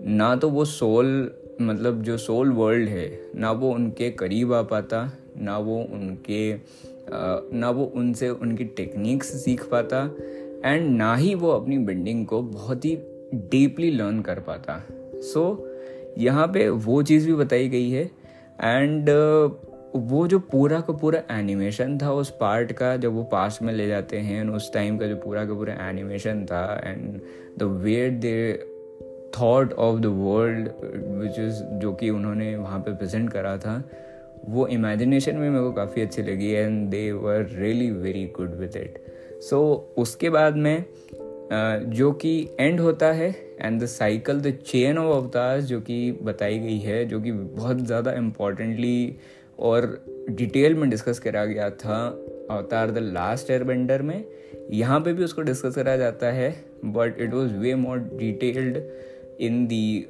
ना 0.00 0.36
तो 0.36 0.50
वो 0.50 0.64
सोल 0.64 1.30
मतलब 1.60 2.02
जो 2.02 2.16
सोल 2.16 2.52
वर्ल्ड 2.52 2.88
है 2.88 3.20
ना 3.36 3.52
वो 3.52 3.70
उनके 3.70 4.10
करीब 4.10 4.52
आ 4.52 4.62
पाता 4.62 5.12
ना 5.36 5.58
वो 5.58 5.78
उनके 5.78 6.54
ना 7.58 7.70
वो 7.70 7.84
उनसे 7.84 8.28
उनकी 8.28 8.64
टेक्निक्स 8.64 9.44
सीख 9.44 9.68
पाता 9.68 10.16
एंड 10.64 10.96
ना 10.96 11.16
ही 11.16 11.34
वो 11.34 11.50
अपनी 11.50 11.78
बिल्डिंग 11.78 12.26
को 12.26 12.42
बहुत 12.42 12.84
ही 12.84 12.98
डीपली 13.34 13.90
लर्न 13.90 14.20
कर 14.20 14.38
पाता। 14.38 14.86
सो 15.14 15.54
so, 15.54 16.18
यहाँ 16.18 16.46
पे 16.46 16.68
वो 16.68 17.02
चीज़ 17.02 17.26
भी 17.26 17.34
बताई 17.34 17.68
गई 17.68 17.90
है 17.90 18.04
एंड 18.60 19.06
वो 19.94 20.26
जो 20.26 20.38
पूरा 20.38 20.80
का 20.80 20.92
पूरा 20.92 21.38
एनिमेशन 21.38 21.98
था 21.98 22.12
उस 22.12 22.30
पार्ट 22.40 22.72
का 22.72 22.96
जब 22.96 23.12
वो 23.12 23.22
पास 23.22 23.58
में 23.62 23.74
ले 23.74 23.88
जाते 23.88 24.18
हैं 24.18 24.48
उस 24.48 24.72
टाइम 24.72 24.98
का 24.98 25.06
जो 25.06 25.16
पूरा 25.16 25.46
का 25.46 25.54
पूरा 25.54 25.88
एनिमेशन 25.88 26.44
था 26.44 26.82
and 26.84 27.20
the 27.58 27.62
weight 27.62 28.12
they 28.12 28.66
thought 29.40 29.72
of 29.72 30.00
the 30.00 30.06
world 30.06 30.68
which 31.22 31.38
is 31.38 31.64
जो 31.64 31.92
कि 31.92 32.10
उन्होंने 32.10 32.56
वहाँ 32.56 32.80
पे 32.80 32.92
प्रेजेंट 32.92 33.30
करा 33.30 33.56
था, 33.58 33.90
वो 34.44 34.66
इमेजिनेशन 34.66 35.36
में 35.36 35.50
मेरे 35.50 35.64
को 35.64 35.72
काफ़ी 35.72 36.02
अच्छी 36.02 36.22
लगी 36.22 36.50
and 36.50 36.90
they 36.90 37.12
were 37.12 37.46
really 37.52 37.90
very 37.90 38.32
good 38.36 38.54
with 38.54 38.76
it 38.76 38.98
so 39.42 39.88
उसके 39.96 40.30
बाद 40.30 40.56
में 40.56 40.84
जो 41.90 42.12
कि 42.12 42.48
एंड 42.60 42.80
होता 42.80 43.06
है 43.06 43.36
and 43.60 43.82
the 43.82 43.86
cycle 43.86 44.40
the 44.40 44.58
chain 44.66 44.98
of 44.98 45.16
Avatar 45.16 45.60
जो 45.60 45.80
कि 45.80 46.12
बताई 46.12 46.58
गई 46.58 46.78
है, 46.78 47.04
जो 47.04 47.20
कि 47.20 47.32
बहुत 47.32 47.78
ज़्यादा 47.78 48.12
इम्पॉर्टेंटली 48.12 49.16
और 49.58 49.86
डिटेल 50.30 50.74
में 50.74 50.88
डिस्कस 50.90 51.18
करा 51.18 51.44
गया 51.44 51.68
था 51.70 51.98
अवतार 52.50 52.90
द 52.90 52.98
लास्ट 52.98 53.50
एयरबेंडर 53.50 54.02
में। 54.02 54.24
यहाँ 54.72 55.00
पे 55.00 55.12
भी 55.12 55.24
उसको 55.24 55.42
डिस्कस 55.42 55.74
करा 55.74 55.96
जाता 55.96 56.30
है 56.32 56.50
but 56.84 57.20
it 57.20 57.34
was 57.34 57.52
way 57.52 57.74
more 57.74 57.98
detailed 57.98 58.78
in 59.40 59.66
the 59.66 60.06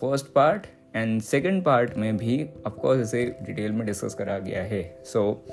first 0.00 0.26
part 0.26 0.66
and 0.96 1.20
second 1.22 1.62
part 1.64 1.96
में 1.98 2.16
भी 2.16 2.44
ऑफकोर्स 2.66 3.00
इसे 3.00 3.24
डिटेल 3.42 3.72
में 3.72 3.86
डिस्कस 3.86 4.14
करा 4.14 4.38
गया 4.38 4.62
है। 4.62 4.82
सो 5.04 5.20
so, 5.20 5.52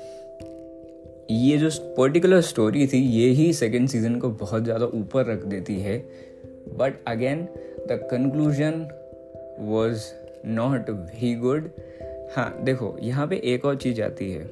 ये 1.30 1.56
जो 1.58 1.68
पर्टिकुलर 1.96 2.40
स्टोरी 2.40 2.86
थी 2.86 2.98
ये 2.98 3.28
ही 3.30 3.52
सेकेंड 3.52 3.88
सीज़न 3.88 4.18
को 4.20 4.28
बहुत 4.40 4.64
ज़्यादा 4.64 4.86
ऊपर 4.94 5.26
रख 5.26 5.44
देती 5.44 5.78
है। 5.80 5.98
But 6.78 6.94
again 7.06 7.42
the 7.88 7.98
conclusion 8.10 8.86
was 9.60 10.04
not 10.46 10.90
very 10.90 11.34
good 11.34 11.70
हाँ 12.32 12.62
देखो, 12.62 12.96
यहाँ 13.02 13.26
पे 13.26 13.36
एक 13.44 13.64
और 13.64 13.76
चीज़ 13.76 14.02
आती 14.02 14.32
है। 14.32 14.42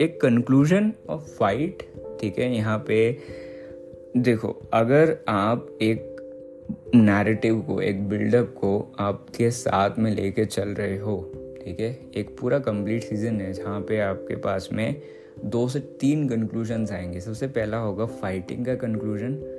एक 0.00 0.18
कंक्लूजन 0.22 0.92
ऑफ़ 1.08 1.22
फाइट 1.22 1.82
ठीक 2.20 2.38
है, 2.38 2.56
यहाँ 2.56 2.84
पे 2.88 3.18
देखो, 4.16 4.62
अगर 4.72 5.18
आप 5.28 5.78
एक 5.82 6.08
नैरेटिव 6.94 7.60
को, 7.60 7.80
एक 7.80 8.08
बिल्डअप 8.08 8.54
को 8.58 8.92
आपके 8.98 9.50
साथ 9.50 9.90
में 9.98 10.10
लेके 10.10 10.44
चल 10.44 10.68
रहे 10.68 10.98
हो, 10.98 11.32
ठीक 11.64 11.80
है, 11.80 11.98
एक 12.16 12.36
पूरा 12.40 12.58
कंप्लीट 12.58 13.02
सीज़न 13.02 13.40
है 13.40 13.52
जहाँ 13.52 13.80
पे 13.80 14.00
आपके 14.00 14.36
पास 14.36 14.68
में 14.72 15.02
दो 15.44 15.68
से 15.68 15.80
तीन 15.80 16.28
कंक्लूजन्स 16.28 16.92
आएँगे। 16.92 17.20
सबसे 17.20 17.46
पहला 17.46 17.76
होगा 17.76 18.06
फाइटिंग 18.06 18.66
का 18.66 18.74
कंक्लूजन 18.74 19.58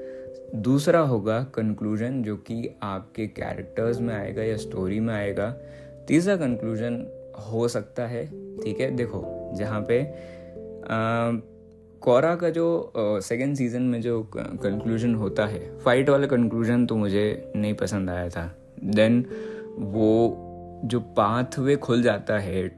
दूसरा 0.56 1.00
होगा 1.00 1.44
कंक्लूजन 1.44 2.24
जो 2.24 2.36
कि 2.36 2.75
आपके 2.84 3.27
कैरेक्टर्स 3.27 4.01
में 4.01 4.15
आएगा 4.15 4.44
या 4.44 4.58
स्टोरी 4.58 5.00
में 5.00 5.13
आएगा। 5.13 5.58
तीसरा 6.07 6.36
कंक्लूजन 6.36 7.05
हो 7.51 7.67
सकता 7.67 8.05
है, 8.07 8.25
ठीक 8.57 8.79
है? 8.79 8.89
देखो, 8.91 9.24
जहाँ 9.57 9.81
पे 9.81 10.01
कोरा 12.01 12.33
का 12.36 12.50
जो 12.50 12.91
सेकेंड 12.98 13.55
सीज़न 13.55 13.81
में 13.81 14.01
जो 14.01 14.22
कंक्लूजन 14.33 15.13
होता 15.15 15.45
है 15.45 15.60
फाइट 15.79 16.10
वाला 16.10 16.27
कंक्लूजन 16.27 16.86
तो 16.86 16.95
मुझे 16.95 17.51
नहीं 17.55 17.74
पसंद 17.74 18.10
आया 18.10 18.29
था। 18.29 18.51
देन 18.86 19.25
वो 19.79 20.81
जो 20.86 21.00
पाथवे 21.17 21.75
खुल 21.75 22.01
जाता 22.03 22.38
है, 22.39 22.72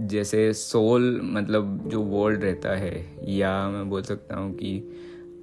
जैसे 0.00 0.52
सोल 0.52 1.20
मतलब 1.24 1.88
जो 1.88 2.02
वर्ल्ड 2.02 2.44
रहता 2.44 2.76
है, 2.76 3.04
या 3.28 3.68
मैं 3.68 3.88
बोल 3.90 4.02
सकता 4.02 4.36
हूँ 4.36 4.52
कि 4.54 4.78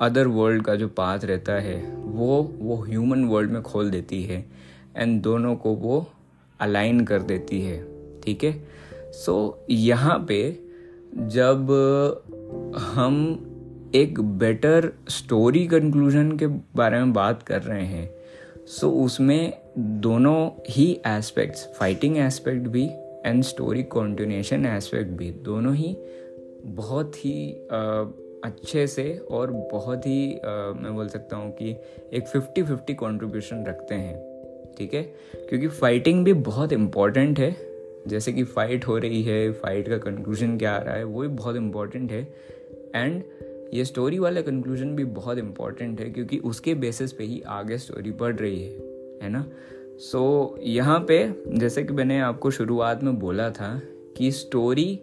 अदर 0.01 0.27
वर्ल्ड 0.27 0.63
का 0.65 0.75
जो 0.75 0.87
पाथ 0.87 1.25
रहता 1.25 1.53
है, 1.53 1.81
वो 1.95 2.41
वो 2.59 2.75
ह्यूमन 2.83 3.23
वर्ल्ड 3.25 3.51
में 3.51 3.61
खोल 3.61 3.89
देती 3.91 4.21
है। 4.23 4.43
एंड 4.97 5.21
दोनों 5.21 5.55
को 5.55 5.73
वो 5.75 6.05
अलाइन 6.61 7.05
कर 7.05 7.21
देती 7.21 7.61
है 7.61 7.87
ठीक 8.21 8.43
है? 8.43 8.67
सो 9.11 9.65
यहाँ 9.69 10.25
पे 10.27 10.59
जब 11.15 11.71
हम 12.77 13.45
एक 13.95 14.21
बेटर 14.21 14.93
स्टोरी 15.09 15.67
कंक्लूजन 15.67 16.37
के 16.37 16.47
बारे 16.47 16.97
में 16.97 17.13
बात 17.13 17.43
कर 17.43 17.61
रहे 17.61 17.85
हैं 17.85 18.09
सो 18.67 18.87
so 18.87 19.05
उसमें 19.05 19.61
दोनों 19.77 20.49
ही 20.69 21.01
एस्पेक्ट्स 21.07 21.67
फाइटिंग 21.79 22.17
एस्पेक्ट 22.17 22.67
भी 22.67 22.89
एंड 23.25 23.43
स्टोरी 23.43 23.83
कॉन्टिन्यूशन 23.83 24.65
एस्पेक्ट 24.65 25.11
भी 25.11 25.31
दोनों 25.31 25.75
ही 25.75 25.97
बहुत 26.65 27.25
ही 27.25 27.53
आ, 27.71 27.77
अच्छे 28.43 28.87
से 28.87 29.17
और 29.31 29.51
बहुत 29.51 30.07
ही 30.07 30.37
आ, 30.37 30.71
मैं 30.71 30.95
बोल 30.95 31.07
सकता 31.07 31.35
हूँ 31.35 31.51
कि 31.51 31.75
एक 32.13 32.27
फिफ्टी 32.27 32.63
फिफ्टी 32.63 32.93
कॉन्ट्रीब्यूशन 32.93 33.65
रखते 33.65 33.95
हैं। 33.95 34.28
ठीक 34.79 34.93
है? 34.93 35.03
क्योंकि 35.35 35.67
फाइटिंग 35.67 36.25
भी 36.25 36.33
बहुत 36.33 36.73
इंपॉर्टेंट 36.73 37.39
है। 37.39 37.57
जैसे 38.07 38.33
कि 38.33 38.43
फ़ाइट 38.43 38.87
हो 38.87 38.97
रही 38.97 39.23
है 39.23 39.51
फाइट 39.51 39.89
का 39.89 39.97
कंक्लूजन 39.97 40.57
क्या 40.57 40.71
आ 40.71 40.77
रहा 40.77 40.95
है 40.95 41.03
वो 41.03 41.21
भी 41.21 41.27
बहुत 41.27 41.55
इंपॉर्टेंट 41.55 42.11
है। 42.11 42.33
एंड 42.95 43.23
ये 43.73 43.85
स्टोरी 43.85 44.19
वाला 44.19 44.41
कंक्लूजन 44.41 44.95
भी 44.95 45.03
बहुत 45.03 45.37
इंपॉर्टेंट 45.37 46.01
है 46.01 46.09
क्योंकि 46.09 46.37
उसके 46.37 46.73
बेसिस 46.73 47.13
पे 47.13 47.23
ही 47.23 47.41
आगे 47.41 47.77
स्टोरी 47.77 48.11
बढ़ 48.11 48.35
रही 48.35 48.63
है 48.63 48.69
है 49.23 49.29
ना? 49.29 49.45
सो 49.97 50.53
so, 50.57 50.63
यहाँ 50.67 51.05
पे 51.07 51.33
जैसे 51.47 51.83
कि 51.83 51.93
मैंने 51.93 52.19
आपको 52.19 52.51
शुरुआत 52.51 53.03
में 53.03 53.19
बोला 53.19 53.49
था 53.49 53.81
कि 54.17 54.31
स्टोरी 54.31 54.99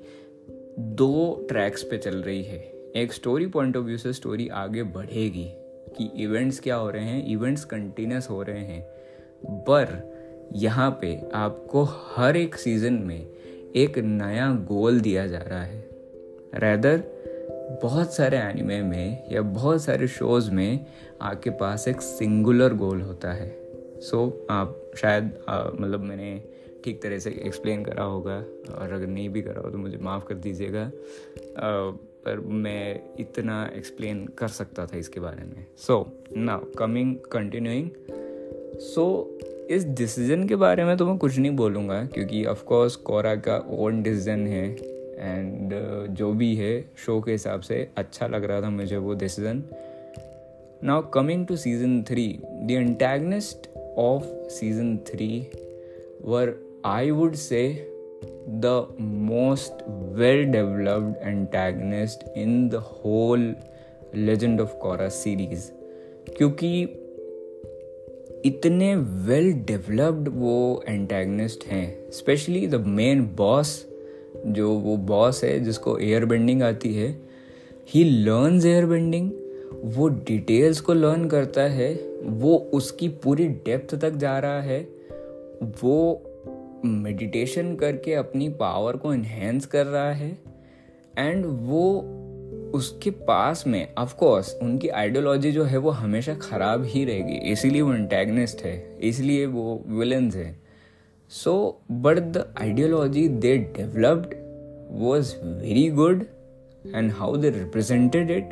दो 0.79 1.47
ट्रैक्स 1.49 1.83
पे 1.83 1.99
चल 1.99 2.17
रही 2.17 2.43
है। 2.43 2.59
एक 2.97 3.13
स्टोरी 3.13 3.47
पॉइंट 3.47 3.77
ऑफ़ 3.77 3.85
व्यू 3.85 3.99
से 3.99 4.13
स्टोरी 4.13 4.49
आगे 4.49 4.83
बढ़ेगी 4.83 5.49
कि 5.99 6.23
इवेंट्स 6.23 6.61
क्या 6.61 6.77
हो 6.77 6.91
रहे 6.91 7.05
हैं 7.05 7.27
इवेंट्स 7.27 7.65
कंटिन्यूस 7.65 8.31
हो 8.31 8.43
रहे 8.43 8.61
हैं। 8.61 8.96
पर 9.43 10.17
यहाँ 10.55 10.99
पे 11.01 11.21
आपको 11.35 11.83
हर 11.85 12.37
एक 12.37 12.55
सीज़न 12.55 12.93
में 12.93 13.27
एक 13.77 13.99
नया 13.99 14.53
गोल 14.53 15.01
दिया 15.01 15.27
जा 15.27 15.39
रहा 15.39 15.63
है। 15.63 15.89
रैदर 16.55 17.03
बहुत 17.83 18.15
सारे 18.15 18.39
एनिमे 18.39 18.83
में 18.83 19.33
या 19.33 19.43
बहुत 19.43 19.83
सारे 19.83 20.09
शोज़ 20.09 20.51
में 20.51 20.87
आपके 21.23 21.51
पास 21.51 21.89
एक 21.89 22.01
सिंगुलर 22.01 22.75
गोल 22.75 23.01
होता 23.03 23.33
है। 23.33 23.49
सो 24.01 24.27
so, 24.27 24.51
आप 24.51 24.93
शायद 24.97 25.39
मतलब 25.81 26.01
मैंने 26.01 26.43
ठीक 26.85 27.03
तरह 27.03 27.19
से 27.19 27.31
एक्सप्लेन 27.31 27.85
करा 27.85 28.05
होगा 28.05 28.37
और 28.75 28.93
अगर 28.93 29.07
नहीं 29.07 29.29
भी 29.29 29.43
करा 29.43 29.61
हो 29.61 29.71
तो 29.71 29.79
मुझे 29.79 29.99
माफ़ 29.99 30.25
कर 30.25 30.35
दीजिएगा। 30.35 30.91
पर 32.25 32.41
मैं 32.41 33.01
इतना 33.21 33.71
एक्सप्लेन 33.77 34.27
कर 34.27 34.49
सकता 34.49 34.87
था 34.87 34.97
इसके 34.97 35.21
बारे 35.21 35.45
में। 35.45 35.67
So 35.77 36.25
now 36.37 36.65
coming 36.79 37.17
continuing 37.33 37.91
so 38.81 39.03
so, 39.41 39.47
इस 39.71 39.85
डिसीज़न 39.89 40.47
के 40.49 40.57
बारे 40.57 40.85
में 40.85 40.97
तो 40.97 41.07
मैं 41.07 41.17
कुछ 41.19 41.39
नहीं 41.39 41.57
बोलूँगा 41.57 42.05
क्योंकि 42.05 42.45
ऑफकोर्स 42.45 42.97
कोरा 42.97 43.35
का 43.37 43.57
ओन 43.71 44.03
डिसीज़न 44.03 44.47
है 44.47 44.65
एंड 45.19 45.73
uh, 45.73 46.07
जो 46.17 46.33
भी 46.33 46.55
है 46.57 46.85
शो 46.97 47.21
के 47.21 47.33
हिसाब 47.33 47.61
से 47.61 47.89
अच्छा 47.97 48.27
लग 48.27 48.45
रहा 48.45 48.61
था 48.63 48.71
मुझे 48.71 48.97
वो 48.97 49.15
decision 49.15 49.63
now 50.85 51.03
coming 51.11 51.47
to 51.47 51.57
season 51.57 52.03
three 52.03 52.27
the 52.43 52.71
antagonist 52.71 53.69
of 53.99 54.25
season 54.49 54.97
three 55.07 55.29
where 56.25 56.55
I 56.87 57.11
would 57.11 57.35
say 57.35 57.63
the 58.49 58.87
most 59.01 59.83
well 60.19 60.45
developed 60.45 61.27
antagonist 61.29 62.29
in 62.37 62.69
the 62.69 62.75
whole 62.75 63.55
legend 64.15 64.61
of 64.61 64.75
Korra 64.79 65.09
series 65.09 65.71
क्योंकि 66.37 66.85
इतने 68.45 68.97
वेल 68.97 69.53
डेवलप्ड 69.53 70.29
वो 70.29 70.85
एंटेगनिस्ट 70.89 71.65
हैं 71.65 72.11
स्पेशली 72.11 72.67
द 72.67 72.75
मेन 72.75 73.23
बॉस 73.37 73.87
जो 74.47 74.73
वो 74.73 74.97
boss 74.97 75.45
है, 75.45 75.61
जिसको 75.61 75.99
air 75.99 76.25
bending 76.25 76.63
आती 76.63 76.95
है 76.95 77.21
ही 77.95 78.05
लर्नस 78.05 78.65
एयर 78.65 78.87
बेंडिंग 78.87 79.31
वो 79.85 80.09
डिटेल्स 80.09 80.81
को 80.81 80.95
लर्न 80.95 81.29
करता 81.29 81.63
है, 81.63 81.95
वो 82.23 82.57
उसकी 82.57 83.09
पूरी 83.09 83.49
डेप्थ 83.49 83.95
तक 83.95 84.11
जा 84.11 84.39
रहा 84.39 84.61
है, 84.61 84.81
वो 85.63 86.23
मेडिटेशन 86.85 87.75
करके 87.77 88.15
अपनी 88.15 88.49
पावर 88.49 88.97
को 88.97 89.15
इन्हेंस 89.15 89.67
कर 89.67 89.87
रहा 89.87 90.13
है 90.13 90.39
एंड 91.19 91.47
वो 91.47 92.03
उसके 92.75 93.11
पास 93.11 93.65
में 93.67 93.95
ऑफ़ 93.99 94.15
कोर्स 94.17 94.55
उनकी 94.63 94.89
आइडियोलॉजी 94.89 95.53
जो 95.53 95.65
है 95.65 95.79
वो 95.79 95.91
हमेशा 95.91 96.35
ख़राब 96.35 96.85
ही 96.85 97.05
रहेगी। 97.05 97.37
इसीलिए 97.53 97.83
वो 97.83 97.95
इंटेगनिस्ट 97.95 98.63
है। 98.65 98.77
इसलिए 99.01 99.47
वो 99.47 99.83
विलन्स 99.89 100.37
है। 100.37 100.55
So 101.33 101.83
but 101.91 102.19
the 102.19 102.47
ideology 102.61 103.29
they 103.29 103.57
developed 103.77 104.35
was 105.01 105.35
very 105.37 105.89
good 105.91 106.25
and 106.95 107.13
how 107.13 107.37
they 107.37 107.51
represented 107.51 108.31
it 108.31 108.51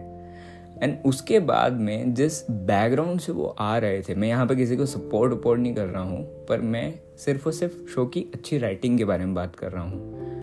and 0.82 0.96
उसके 1.06 1.38
बाद 1.40 1.72
में 1.72 2.14
जिस 2.14 2.40
बैकग्राउंड 2.50 3.20
से 3.20 3.32
वो 3.32 3.46
आ 3.58 3.76
रहे 3.78 4.00
थे, 4.02 4.14
मैं 4.14 4.28
यहाँ 4.28 4.46
पर 4.46 4.54
किसी 4.54 4.76
को 4.76 4.86
सपोर्ट 4.86 5.32
वपोर्ट 5.32 5.60
नहीं 5.60 5.74
कर 5.74 5.86
रहा 5.86 6.02
हूँ, 6.02 6.24
पर 6.46 6.60
मैं 6.60 6.92
सिर्फ़ 7.18 7.46
और 7.46 7.52
सिर्फ़ 7.52 7.86
शो 7.94 8.06
की 8.06 8.26
अच्छी 8.34 8.58
राइटिंग 8.58 8.98
के 8.98 9.04
बारे 9.04 9.24
में 9.24 9.34
बात 9.34 9.56
कर 9.56 9.72
रहा 9.72 9.82
हूँ। 9.82 10.33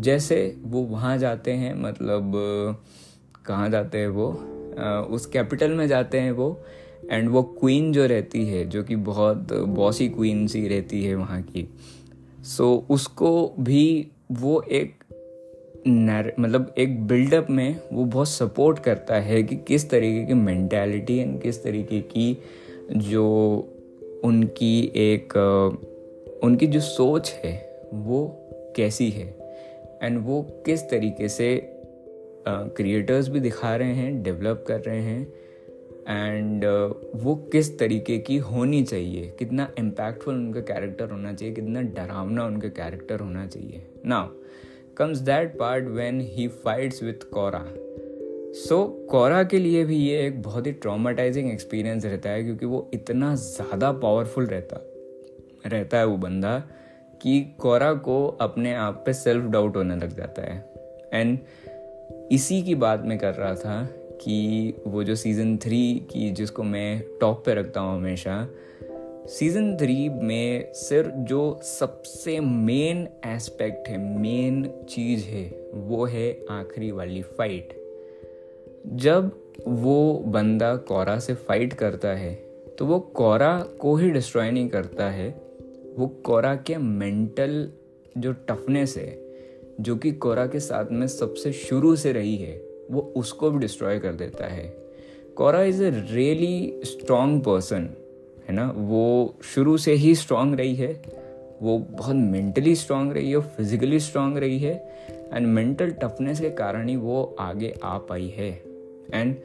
जैसे 0.00 0.56
वो 0.62 0.82
वहाँ 0.82 1.18
जाते 1.18 1.52
हैं 1.52 1.74
मतलब 1.74 2.32
कहाँ 3.46 3.70
जाते 3.70 3.98
हैं 3.98 4.08
वो? 4.08 4.28
उस 5.10 5.26
कैपिटल 5.26 5.70
में 5.70 5.88
जाते 5.88 6.18
हैं 6.18 6.32
वो 6.32 6.64
एंड 7.10 7.28
वो 7.28 7.42
क्वीन 7.42 7.92
जो 7.92 8.06
रहती 8.06 8.46
है 8.46 8.64
जो 8.64 8.82
कि 8.82 8.96
बहुत 8.96 9.52
बॉसी 9.52 10.08
क्वीन 10.08 10.46
सी 10.46 10.68
रहती 10.68 11.04
है 11.04 11.14
वहाँ 11.14 11.42
की। 11.42 11.68
सो 12.42 12.76
so, 12.76 12.90
उसको 12.90 13.54
भी 13.60 14.08
वो 14.32 14.62
एक 14.62 14.94
नर 15.86 16.32
मतलब 16.40 16.74
एक 16.78 17.06
बिल्डअप 17.06 17.46
में 17.50 17.80
वो 17.92 18.04
बहुत 18.04 18.28
सपोर्ट 18.28 18.78
करता 18.78 19.14
है 19.14 19.42
कि 19.42 19.56
किस 19.56 19.90
तरीके 19.90 20.24
की 20.24 20.34
मैंटेलिटी 20.34 21.18
एंड 21.18 21.42
किस 21.42 21.64
तरीके 21.64 22.00
की 22.00 22.38
जो 22.92 23.26
उनकी 24.24 24.92
एक 24.96 25.36
उनकी 26.44 26.66
जो 26.66 26.80
सोच 26.80 27.30
है 27.44 27.80
वो 27.94 28.40
कैसी 28.76 29.10
है। 29.10 29.43
एंड 30.04 30.18
वो 30.18 30.62
किस 30.66 30.82
तरीके 30.90 31.28
से 31.28 31.70
क्रिएटर्स 32.48 33.26
uh, 33.26 33.32
भी 33.32 33.40
दिखा 33.40 33.76
रहे 33.76 33.94
हैं 33.94 34.22
डेवलप 34.22 34.64
कर 34.68 34.80
रहे 34.80 35.00
हैं 35.00 35.32
एंड 36.08 36.64
uh, 36.64 36.94
वो 37.14 37.34
किस 37.52 37.78
तरीके 37.78 38.18
की 38.18 38.36
होनी 38.36 38.82
चाहिए? 38.82 39.36
कितना 39.38 39.72
इम्पैक्टफुल 39.78 40.34
उनका 40.34 40.60
कैरेक्टर 40.60 41.10
होना 41.10 41.32
चाहिए 41.32 41.54
कितना 41.54 41.82
डरावना 41.82 42.44
उनका 42.46 42.68
कैरेक्टर 42.68 43.20
होना 43.20 43.46
चाहिए। 43.46 43.86
Now 44.06 44.28
comes 44.96 45.18
that 45.18 45.58
part 45.58 45.84
when 45.84 46.20
he 46.20 46.48
fights 46.48 47.02
with 47.02 47.30
Korra 47.34 47.64
so 48.54 49.06
Korra 49.10 49.42
के 49.42 49.58
लिए 49.58 49.84
भी 49.84 49.96
ये 49.96 50.26
एक 50.26 50.42
बहुत 50.42 50.66
ही 50.66 50.72
ट्रामेटाइजिंग 50.72 51.52
एक्सपीरियंस 51.52 52.04
रहता 52.04 52.30
है 52.30 52.44
क्योंकि 52.44 52.66
वो 52.66 52.90
इतना 52.94 53.34
ज़्यादा 53.34 53.92
पावरफुल 53.92 54.46
रहता 54.46 54.80
रहता 55.66 55.98
है 55.98 56.06
वो 56.06 56.16
बंदा 56.16 56.62
कि 57.24 57.56
कोरा 57.58 57.94
को 57.94 58.26
अपने 58.40 58.74
आप 58.74 59.02
पे 59.06 59.12
सेल्फ 59.12 59.44
डाउट 59.44 59.76
होने 59.76 59.96
लग 59.96 60.16
जाता 60.16 60.42
है। 60.42 60.70
एंड 61.12 61.38
इसी 62.32 62.62
की 62.62 62.74
बात 62.74 63.02
मैं 63.04 63.18
कर 63.18 63.34
रहा 63.34 63.54
था 63.54 63.84
कि 64.12 64.74
वो 64.86 65.04
जो 65.04 65.14
सीज़न 65.14 65.56
थ्री 65.56 66.06
की 66.10 66.30
जिसको 66.30 66.62
मैं 66.62 67.04
टॉप 67.20 67.46
पे 67.46 67.54
रखता 67.54 67.80
हूँ 67.80 67.96
हमेशा 67.96 68.48
सीज़न 69.26 69.76
थ्री 69.76 70.08
में 70.08 70.72
सिर्फ़ 70.72 71.10
जो 71.10 71.60
सबसे 71.62 72.40
मेन 72.40 73.08
एस्पेक्ट 73.26 73.88
है 73.88 73.98
मेन 73.98 74.70
चीज़ 74.88 75.24
है, 75.24 75.70
वो 75.74 76.04
है 76.04 76.38
आखिरी 76.50 76.90
वाली 76.90 77.22
फाइट 77.22 77.84
जब 78.86 79.30
वो 79.66 80.22
बंदा 80.26 80.76
कोरा 80.76 81.18
से 81.18 81.34
फाइट 81.34 81.72
करता 81.72 82.08
है 82.08 82.34
तो 82.78 82.86
वो 82.86 83.00
कोरा 83.00 83.60
को 83.80 83.96
ही 83.96 84.10
डिस्ट्रॉय 84.10 84.50
नहीं 84.50 84.68
करता 84.68 85.10
है 85.10 85.43
वो 85.98 86.06
कोरा 86.24 86.54
के 86.56 86.76
मेंटल 86.76 87.68
जो 88.18 88.32
टफनेस 88.32 88.96
है, 88.96 89.18
जो 89.80 89.96
कि 89.96 90.12
कोरा 90.12 90.46
के 90.46 90.60
साथ 90.60 90.92
में 90.92 91.06
सबसे 91.06 91.52
शुरू 91.52 91.94
से 91.96 92.12
रही 92.12 92.36
है, 92.36 92.56
वो 92.90 93.00
उसको 93.16 93.50
भी 93.50 93.58
डिस्ट्रॉय 93.58 93.98
कर 93.98 94.12
देता 94.12 94.46
है। 94.46 94.66
Korra 95.36 95.62
is 95.62 95.82
a 95.84 95.90
really 96.10 96.80
strong 96.84 97.42
person 97.42 97.88
है 98.48 98.54
ना? 98.54 98.70
वो 98.76 99.34
शुरू 99.44 99.76
से 99.78 99.92
ही 99.92 100.14
स्ट्रांग 100.14 100.54
रही 100.54 100.74
है, 100.74 101.02
वो 101.62 101.78
बहुत 101.78 102.16
मेंटली 102.16 102.74
स्ट्रांग 102.76 103.12
रही 103.12 103.30
है 103.30 103.40
फिजिकली 103.40 104.00
स्ट्रांग 104.00 104.36
रही 104.38 104.58
है 104.58 104.74
एंड 105.32 105.46
मेंटल 105.46 105.90
टफनेस 105.90 106.40
के 106.40 106.50
कारण 106.50 106.88
ही 106.88 106.96
वो 106.96 107.36
आगे 107.40 107.74
आ 107.84 107.98
पाई 107.98 108.32
है। 108.36 108.50
एंड 109.14 109.36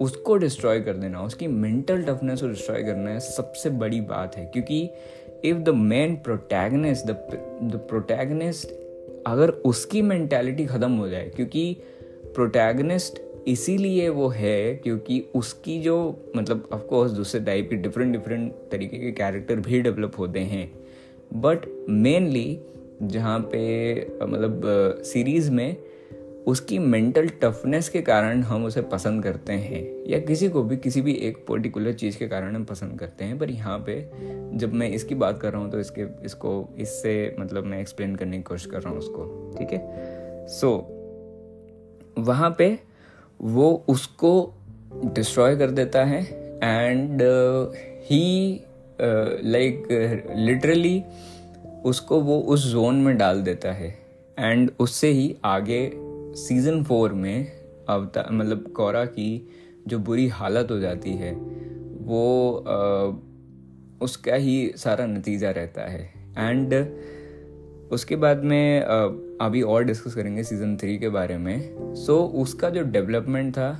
उसको 0.00 0.36
डिस्ट्रॉय 0.36 0.80
कर 0.80 0.92
देना, 0.92 1.22
उसकी 1.22 1.46
मेंटल 1.46 2.02
टफनेस 2.02 2.40
को 2.40 2.48
डिस्ट्रॉय 2.48 2.82
करना 2.82 3.10
है 3.10 3.20
सबसे 3.20 3.70
बड़ी 3.70 4.00
बात 4.00 4.36
है, 4.36 4.44
क्योंकि 4.46 4.90
if 5.44 5.58
the 5.58 5.68
main 5.68 6.14
protagonist 6.16 7.06
the 7.06 7.80
protagonist 7.88 8.72
अगर 9.26 9.50
उसकी 9.50 10.02
मैंटेलिटी 10.02 10.66
ख़त्म 10.66 10.90
हो 10.92 11.08
जाए, 11.08 11.28
क्योंकि 11.36 11.76
प्रोटैगनिस्ट 12.34 13.20
इसीलिए 13.48 14.08
वो 14.08 14.28
है 14.28 14.74
क्योंकि 14.74 15.20
उसकी 15.34 15.78
जो 15.80 15.96
मतलब 16.36 16.68
ऑफकोर्स 16.72 17.12
दूसरे 17.12 17.40
टाइप 17.40 17.68
के 17.70 17.76
डिफरेंट 17.76 18.12
डिफरेंट 18.12 18.52
तरीके 18.72 18.98
के 18.98 19.12
कैरेक्टर 19.12 19.56
भी 19.56 19.80
डेवलप 19.80 20.18
होते 20.18 20.40
हैं। 20.40 20.70
बट 21.34 21.66
मेनली 21.88 22.58
जहाँ 23.02 23.38
पे 23.52 23.60
मतलब 24.22 24.62
सीरीज़ 25.04 25.50
में, 25.50 25.76
उसकी 26.46 26.78
मेंटल 26.78 27.28
टफनेस 27.42 27.88
के 27.88 28.00
कारण 28.02 28.42
हम 28.42 28.64
उसे 28.64 28.82
पसंद 28.82 29.22
करते 29.22 29.52
हैं। 29.52 29.82
या 30.08 30.18
किसी 30.18 30.48
को 30.48 30.62
भी, 30.62 30.76
किसी 30.76 31.00
भी 31.02 31.12
एक 31.12 31.44
पर्टिकुलर 31.48 31.92
चीज़ 31.92 32.18
के 32.18 32.28
कारण 32.28 32.54
हम 32.56 32.64
पसंद 32.64 32.98
करते 32.98 33.24
हैं, 33.24 33.38
पर 33.38 33.50
यहाँ 33.50 33.78
पे 33.88 34.00
जब 34.58 34.72
मैं 34.72 34.88
इसकी 34.90 35.14
बात 35.14 35.40
कर 35.40 35.52
रहा 35.52 35.62
हूँ 35.62 35.70
तो 35.70 35.80
इसके, 35.80 36.06
इसको, 36.24 36.68
इससे 36.78 37.36
मतलब 37.40 37.64
मैं 37.64 37.80
एक्सप्लेन 37.80 38.14
करने 38.16 38.36
की 38.36 38.42
कोशिश 38.42 38.70
कर 38.70 38.82
रहा 38.82 38.90
हूँ 38.90 38.98
उसको, 38.98 39.54
ठीक 39.58 39.72
है? 39.72 40.46
सो 40.48 40.70
वहाँ 42.18 42.54
पे 42.58 42.78
वो 43.40 43.84
उसको 43.88 44.30
डिस्ट्रॉय 45.04 45.56
कर 45.56 45.70
देता 45.70 46.04
है 46.04 46.22
एंड 46.62 47.22
ही 48.10 48.64
लाइक 49.00 49.86
लिटरली 50.36 51.02
उसको 51.84 52.20
वो 52.20 52.38
उस 52.46 52.66
जोन 52.66 52.96
में 52.96 53.16
डाल 53.16 53.42
देता 53.42 53.72
है 53.72 53.88
एंड 54.38 54.70
उससे 54.80 55.08
ही 55.08 55.34
आगे 55.44 55.90
सीज़न 56.36 56.82
फोर 56.84 57.12
में 57.12 57.46
अवता 57.88 58.26
मतलब 58.30 58.66
कौरा 58.76 59.04
की 59.04 59.30
जो 59.88 59.98
बुरी 59.98 60.26
हालत 60.28 60.70
हो 60.70 60.78
जाती 60.78 61.12
है 61.12 61.32
वो 62.08 62.24
आ, 62.58 64.04
उसका 64.04 64.34
ही 64.34 64.72
सारा 64.76 65.06
नतीजा 65.06 65.50
रहता 65.50 65.82
है। 65.82 66.00
एंड 66.38 66.74
उसके 67.92 68.16
बाद 68.16 68.44
में 68.44 68.80
अभी 69.40 69.62
और 69.62 69.84
डिस्कस 69.84 70.14
करेंगे 70.14 70.42
सीज़न 70.42 70.76
थ्री 70.76 70.98
के 70.98 71.08
बारे 71.08 71.36
में। 71.38 71.94
सो 71.94 72.16
so, 72.16 72.42
उसका 72.42 72.70
जो 72.70 72.82
डेवलपमेंट 72.82 73.52
था 73.52 73.70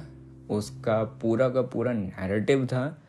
उसका 0.51 1.03
पूरा 1.23 1.49
का 1.49 1.63
पूरा 1.63 1.93
नैरेटिव 1.93 2.67
था। 2.67 3.03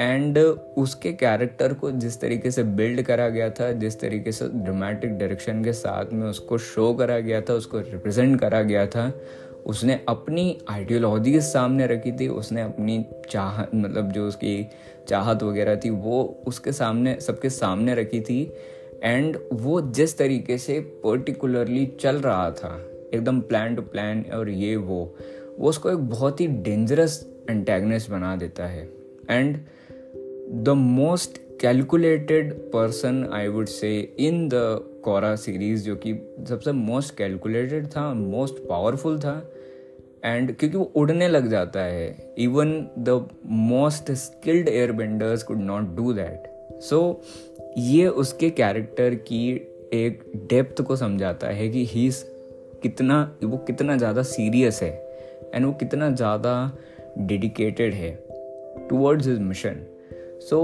एंड 0.00 0.38
उसके 0.78 1.12
कैरेक्टर 1.12 1.72
को 1.74 1.90
जिस 1.90 2.20
तरीके 2.20 2.50
से 2.50 2.62
बिल्ड 2.76 3.02
करा 3.02 3.28
गया 3.28 3.50
था 3.50 3.70
जिस 3.72 4.00
तरीके 4.00 4.32
से 4.32 4.48
ड्रामेटिक 4.48 5.18
डायरेक्शन 5.18 5.64
के 5.64 5.72
साथ 5.72 6.12
में 6.12 6.26
उसको 6.28 6.58
शो 6.58 6.92
करा 6.94 7.18
गया 7.18 7.40
था 7.40 7.54
उसको 7.54 7.78
रिप्रेजेंट 7.78 8.40
करा 8.40 8.62
गया 8.62 8.86
था 8.86 9.10
उसने 9.66 10.00
अपनी 10.08 10.58
आइडियोलॉजी 10.68 11.40
सामने 11.40 11.86
रखी 11.86 12.12
थी, 12.12 12.28
उसने 12.28 12.62
अपनी 12.62 13.04
चाह 13.30 13.62
मतलब 13.74 14.12
जो 14.12 14.26
उसकी 14.28 14.66
चाहत 15.08 15.42
वगैरह 15.42 15.76
थी, 15.76 15.90
वो 15.90 16.22
उसके 16.46 16.72
सामने, 16.72 17.16
सबके 17.20 17.50
सामने 17.50 17.94
रखी 17.94 18.20
थी। 18.20 18.42
एंड 19.02 19.38
वो 19.52 19.80
जिस 19.80 20.16
तरीके 20.18 20.58
से 20.58 20.80
पर्टिकुलरली 20.80 21.86
चल 22.00 22.16
रहा 22.16 22.50
था, 22.50 22.76
एकदम 23.14 23.40
प्लान 23.40 23.74
टू 23.76 23.82
प्लान 23.82 24.24
और 24.34 24.48
ये 24.48 24.76
वो 24.76 25.16
वो 25.58 25.68
उसको 25.68 25.90
एक 25.90 25.98
बहुत 25.98 26.40
ही 26.40 26.46
डेंजरस 26.46 27.26
एंटेगनिस्ट 27.50 28.10
बना 28.10 28.36
देता 28.36 28.66
है। 28.66 28.88
And 29.30 29.56
the 30.64 30.68
most 30.68 31.38
calculated 31.60 32.52
person 32.52 33.28
I 33.32 33.48
would 33.48 33.66
say 33.66 34.14
in 34.18 34.48
the 34.48 34.52
Korra 35.04 35.36
series 35.36 35.84
जो 35.84 35.96
कि 35.96 36.12
सबसे 36.48 36.72
मोस्ट 36.72 37.16
कैलकुलेटेड 37.16 37.86
था 37.86 38.14
मोस्ट 38.14 38.54
पावरफुल 38.68 39.18
था 39.18 39.50
एंड 40.24 40.56
क्योंकि 40.56 40.76
वो 40.76 40.92
उड़ने 40.96 41.28
लग 41.28 41.48
जाता 41.48 41.80
है 41.80 42.34
even 42.38 42.72
the 42.98 43.28
most 43.46 44.10
skilled 44.10 44.68
air 44.68 44.92
benders 44.92 45.42
could 45.42 45.60
not 45.60 45.94
do 45.96 46.12
that 46.12 46.50
so 46.80 47.22
ये 47.78 48.08
उसके 48.08 48.50
कैरेक्टर 48.50 49.14
की 49.14 49.50
एक 49.92 50.32
डेप्थ 50.36 50.82
को 50.82 50.96
समझाता 50.96 51.46
है 51.46 51.68
कि 51.68 51.86
ही 51.86 52.10
कितना, 52.82 53.36
वो 53.44 53.56
कितना 53.56 53.96
ज़्यादा 53.96 54.22
सीरियस 54.22 54.82
है 54.82 54.92
एंड 55.54 55.66
वो 55.66 55.72
कितना 55.72 56.10
ज़्यादा 56.10 56.72
डेडिकेटेड 57.18 57.94
है 57.94 58.24
towards 58.88 59.26
his 59.26 59.38
mission 59.38 59.86
so 60.40 60.60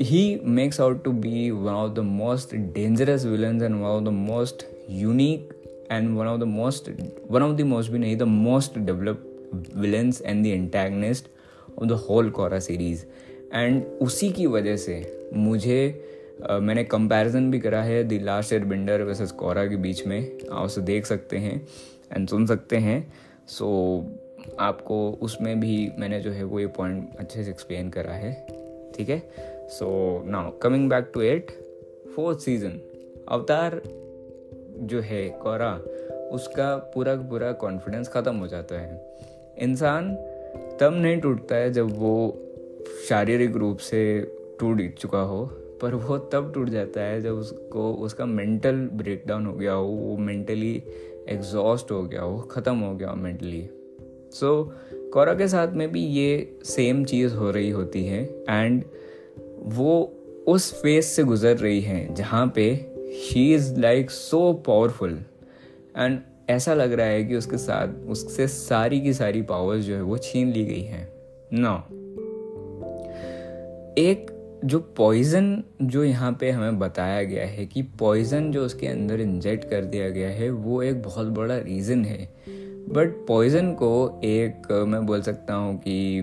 he 0.00 0.40
makes 0.42 0.80
out 0.80 1.04
to 1.04 1.12
be 1.12 1.52
one 1.52 1.74
of 1.74 1.94
the 1.94 2.02
most 2.02 2.52
dangerous 2.72 3.24
villains 3.24 3.62
and 3.62 3.82
one 3.82 3.90
of 3.98 4.04
the 4.04 4.10
most 4.10 4.64
unique 4.88 5.52
and 5.90 6.16
one 6.16 6.26
of 6.26 6.40
the 6.40 6.46
most 6.46 6.88
one 7.26 7.42
of 7.42 7.56
the 7.56 7.64
most 7.64 7.90
नहीं 7.92 8.18
the 8.18 8.26
most 8.26 8.78
developed 8.86 9.26
villains 9.82 10.20
and 10.22 10.46
the 10.46 10.52
antagonist 10.54 11.28
of 11.76 11.88
the 11.88 11.96
whole 11.96 12.30
Korra 12.30 12.62
series 12.68 13.04
and 13.52 13.82
उसी 14.02 14.30
की 14.32 14.46
वजह 14.46 14.76
से 14.76 14.96
मुझे 15.36 15.80
uh, 16.48 16.60
मैंने 16.60 16.84
comparison 16.84 17.50
भी 17.50 17.58
करा 17.60 17.82
है 17.82 18.02
the 18.04 18.20
last 18.22 18.52
air 18.52 18.64
bender 18.64 19.02
versus 19.02 19.30
Korra 19.42 19.66
के 19.66 19.76
बीच 19.76 20.06
में 20.06 20.20
आप 20.20 20.64
उसे 20.64 20.80
देख 20.80 21.06
सकते 21.06 21.38
हैं 21.38 21.60
एंड 22.12 22.28
सुन 22.28 22.46
सकते 22.46 22.76
हैं 22.76 23.00
सो 23.48 23.66
so, 23.66 24.56
आपको 24.60 25.10
उसमें 25.22 25.58
भी 25.60 25.90
मैंने 25.98 26.20
जो 26.20 26.30
है 26.32 26.44
वो 26.44 26.60
ये 26.60 26.66
पॉइंट 26.76 27.16
अच्छे 27.18 27.44
से 27.44 27.50
एक्सप्लेन 27.50 27.90
करा 27.90 28.12
है 28.12 28.32
ठीक 28.96 29.08
है 29.08 29.59
so 29.70 30.22
now 30.26 30.58
coming 30.58 30.90
back 30.90 31.10
to 31.14 31.22
it 31.22 31.50
fourth 32.16 32.38
season 32.38 32.80
Avatar 33.28 33.82
जो 34.78 35.00
है 35.00 35.28
कोरा 35.28 35.74
उसका 36.32 36.76
पूरा 36.76 37.14
पूरा 37.14 37.52
कॉन्फिडेंस 37.52 38.08
ख़त्म 38.08 38.36
हो 38.36 38.46
जाता 38.46 38.80
है। 38.80 39.18
इंसान 39.58 40.14
तब 40.80 40.90
नहीं 40.94 41.20
टूटता 41.20 41.56
है 41.56 41.72
जब 41.72 41.98
वो 41.98 42.38
शारीरिक 43.08 43.56
रूप 43.56 43.78
से 43.78 44.20
टूट 44.60 44.94
चुका 44.94 45.20
हो 45.20 45.44
पर 45.82 45.94
वो 45.94 46.18
तब 46.18 46.52
टूट 46.54 46.68
जाता 46.68 47.00
है 47.00 47.20
जब 47.20 47.34
उसको 47.34 47.92
उसका 47.92 48.26
मेंटल 48.26 48.76
ब्रेकडाउन 48.92 49.46
हो 49.46 49.52
गया 49.52 49.72
हो 49.72 49.86
वो 49.86 50.16
मेंटली 50.16 50.82
एग्जॉस्ट 51.28 51.90
हो 51.90 52.02
गया 52.02 52.22
हो 52.22 52.38
ख़त्म 52.38 52.76
हो 52.76 52.94
गया 52.94 53.10
हो 53.10 53.16
मेंटली 53.16 53.70
सो 54.32 54.64
so, 54.64 55.10
कौरा 55.10 55.34
के 55.34 55.48
साथ 55.48 55.68
में 55.68 55.92
भी 55.92 56.00
ये 56.00 56.58
सेम 56.64 57.04
चीज़ 57.04 57.34
हो 57.34 57.50
रही 57.50 57.70
होती 57.70 58.04
है 58.04 58.24
एंड 58.48 58.84
वो 59.62 60.16
उस 60.48 60.82
फेस 60.82 61.06
से 61.06 61.24
गुजर 61.24 61.56
रही 61.56 61.80
हैं 61.80 62.14
जहाँ 62.14 62.52
पे 62.54 62.90
she 63.12 63.54
is 63.54 63.80
like 63.80 64.10
so 64.10 64.52
powerful 64.52 65.18
and 65.96 66.20
ऐसा 66.50 66.74
लग 66.74 66.92
रहा 66.92 67.06
है 67.06 67.24
कि 67.24 67.36
उसके 67.36 67.56
साथ, 67.58 67.88
उससे 68.06 68.48
सारी 68.48 69.00
की 69.00 69.12
सारी 69.12 69.42
पावर्स 69.42 69.84
जो 69.84 69.94
है 69.94 70.02
वो 70.02 70.18
छीन 70.18 70.48
ली 70.48 70.64
गई 70.64 70.80
हैं। 70.80 71.08
नो 71.52 71.76
एक 73.98 74.30
जो 74.64 74.78
पॉइजन 74.78 75.64
जो 75.82 76.04
यहाँ 76.04 76.36
पे 76.40 76.50
हमें 76.50 76.78
बताया 76.78 77.22
गया 77.22 77.46
है 77.46 77.66
कि 77.66 77.82
पॉइजन 77.82 78.52
जो 78.52 78.64
उसके 78.64 78.86
अंदर 78.86 79.20
इंजेक्ट 79.20 79.70
कर 79.70 79.84
दिया 79.84 80.08
गया 80.10 80.28
है, 80.28 80.50
वो 80.50 80.82
एक 80.82 81.02
बहुत 81.02 81.26
बड़ा 81.26 81.58
रीज़न 81.58 82.04
है। 82.04 82.34
बट 82.88 83.26
पॉइजन 83.28 83.72
को 83.72 84.20
एक, 84.24 84.72
मैं 84.72 85.06
बोल 85.06 85.22
सकता 85.22 85.54
हूँ 85.54 85.78
कि 85.78 86.20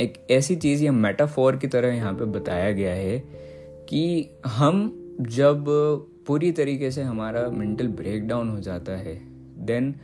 एक 0.00 0.26
ऐसी 0.30 0.56
चीज़ 0.56 0.84
या 0.84 0.92
मेटाफोर 0.92 1.56
की 1.56 1.66
तरह 1.66 1.88
यहाँ 1.88 2.12
पे 2.14 2.24
बताया 2.24 2.72
गया 2.72 2.94
है 2.94 3.18
कि 3.88 4.30
हम 4.46 4.78
जब 5.20 5.64
पूरी 6.26 6.52
तरीके 6.52 6.90
से 6.90 7.02
हमारा 7.02 7.48
मेंटल 7.48 7.88
ब्रेकडाउन 7.88 8.48
हो 8.48 8.60
जाता 8.60 8.92
है 8.92 9.14
then 9.66 9.94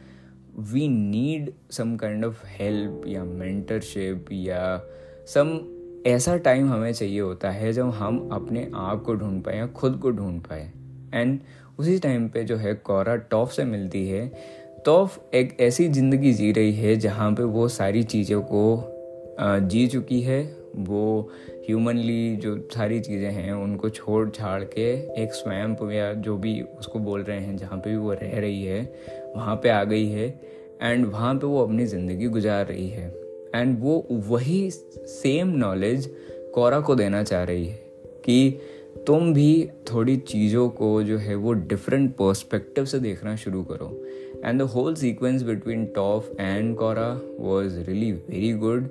we 0.59 0.89
need 0.89 1.53
some 1.71 1.97
kind 1.97 2.25
of 2.25 2.43
help 2.47 3.03
या 3.07 3.25
मेंटरशिप 3.25 4.27
या 4.33 4.83
सम 5.27 5.61
ऐसा 6.07 6.37
टाइम 6.37 6.71
हमें 6.71 6.93
चाहिए 6.93 7.21
होता 7.21 7.51
है 7.51 7.73
जब 7.73 7.91
हम 7.91 8.29
अपने 8.33 8.71
आप 8.75 9.03
को 9.03 9.15
ढूंढ 9.15 9.43
पाए 9.43 9.57
या 9.57 9.67
खुद 9.67 9.99
को 9.99 10.11
ढूंढ 10.11 10.41
पाए। 10.41 10.71
एंड 11.15 11.41
उसी 11.79 11.99
टाइम 11.99 12.29
पे 12.29 12.45
जो 12.45 12.57
है 12.57 12.75
कौरा 12.75 13.17
टॉफ 13.17 13.53
से 13.53 13.65
मिलती 13.65 14.09
है। 14.09 14.27
तोफ 14.85 15.35
एक 15.35 15.57
ऐसी 15.61 15.89
ज़िंदगी 15.89 16.33
जी 16.33 16.53
रही 16.53 16.73
है 16.73 16.97
जहाँ 16.97 17.33
पे 17.33 17.43
वो 17.43 17.69
सारी 17.69 18.03
चीज़ों 18.03 18.43
को 18.43 18.63
जी 19.41 19.87
चुकी 19.87 20.21
है, 20.21 20.43
वो 20.77 21.31
ह्यूमनली 21.69 22.37
जो 22.37 22.57
सारी 22.75 23.01
चीज़ें 23.01 23.31
हैं, 23.31 23.53
उनको 23.53 23.89
छोड़ 23.89 24.29
छाड़ 24.31 24.65
के 24.65 24.91
एक 25.23 25.33
स्वयं 25.33 25.91
या 25.91 26.13
जो 26.13 26.37
भी 26.37 26.61
उसको 26.79 26.99
बोल 26.99 27.23
रहे 27.23 27.41
हैं, 27.41 27.57
जहाँ 27.57 27.79
पे 27.79 27.91
भी 27.91 27.97
वो 27.97 28.13
रह 28.13 28.39
रही 28.41 28.65
है, 28.65 28.83
वहाँ 29.37 29.57
पे 29.57 29.69
आ 29.69 29.85
गई 29.85 30.07
है 30.07 30.29
एंड 30.83 31.07
वहाँ 31.07 31.35
पे 31.35 31.47
वो 31.47 31.65
अपनी 31.65 31.87
ज़िंदगी 31.87 32.27
गुजार 32.27 32.67
रही 32.67 32.89
है 32.89 33.09
एंड 33.55 33.77
वो 33.81 34.07
वही 34.11 34.71
सेम 34.71 35.49
नॉलेज 35.49 36.11
कोरा 36.55 36.81
को 36.81 36.95
देना 36.95 37.23
चाह 37.23 37.43
रही 37.45 37.67
है 37.67 37.81
कि 38.25 38.61
तुम 39.07 39.33
भी 39.35 39.69
थोड़ी 39.93 40.17
चीज़ों 40.17 40.69
को 40.69 41.03
जो 41.03 41.19
है 41.19 41.35
वो 41.35 41.53
डिफरेंट 41.53 42.11
पर्सपेक्टिव 42.17 42.85
से 42.85 42.99
देखना 42.99 43.37
शुरू 43.37 43.63
करो 43.63 44.07
and 44.45 44.59
the 44.59 44.63
whole 44.63 44.95
sequence 44.95 45.43
between 45.43 45.87
Toph 45.87 46.31
and 46.41 46.77
Korra 46.77 47.21
was 47.41 47.79
really 47.81 48.13
very 48.13 48.53
good 48.53 48.89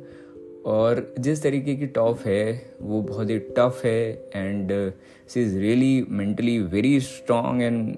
और 0.66 1.16
जिस 1.20 1.44
तरीके 1.44 1.76
की 1.76 1.88
टॉप 1.88 2.20
है 2.20 2.74
वो 2.82 3.02
बहुत 3.02 3.30
ही 3.30 3.40
टफ 3.40 3.82
है 3.86 4.30
and 4.36 4.94
she 5.28 5.42
is 5.42 5.58
really 5.60 6.06
mentally 6.10 6.60
very 6.60 7.00
strong 7.00 7.62
and 7.62 7.98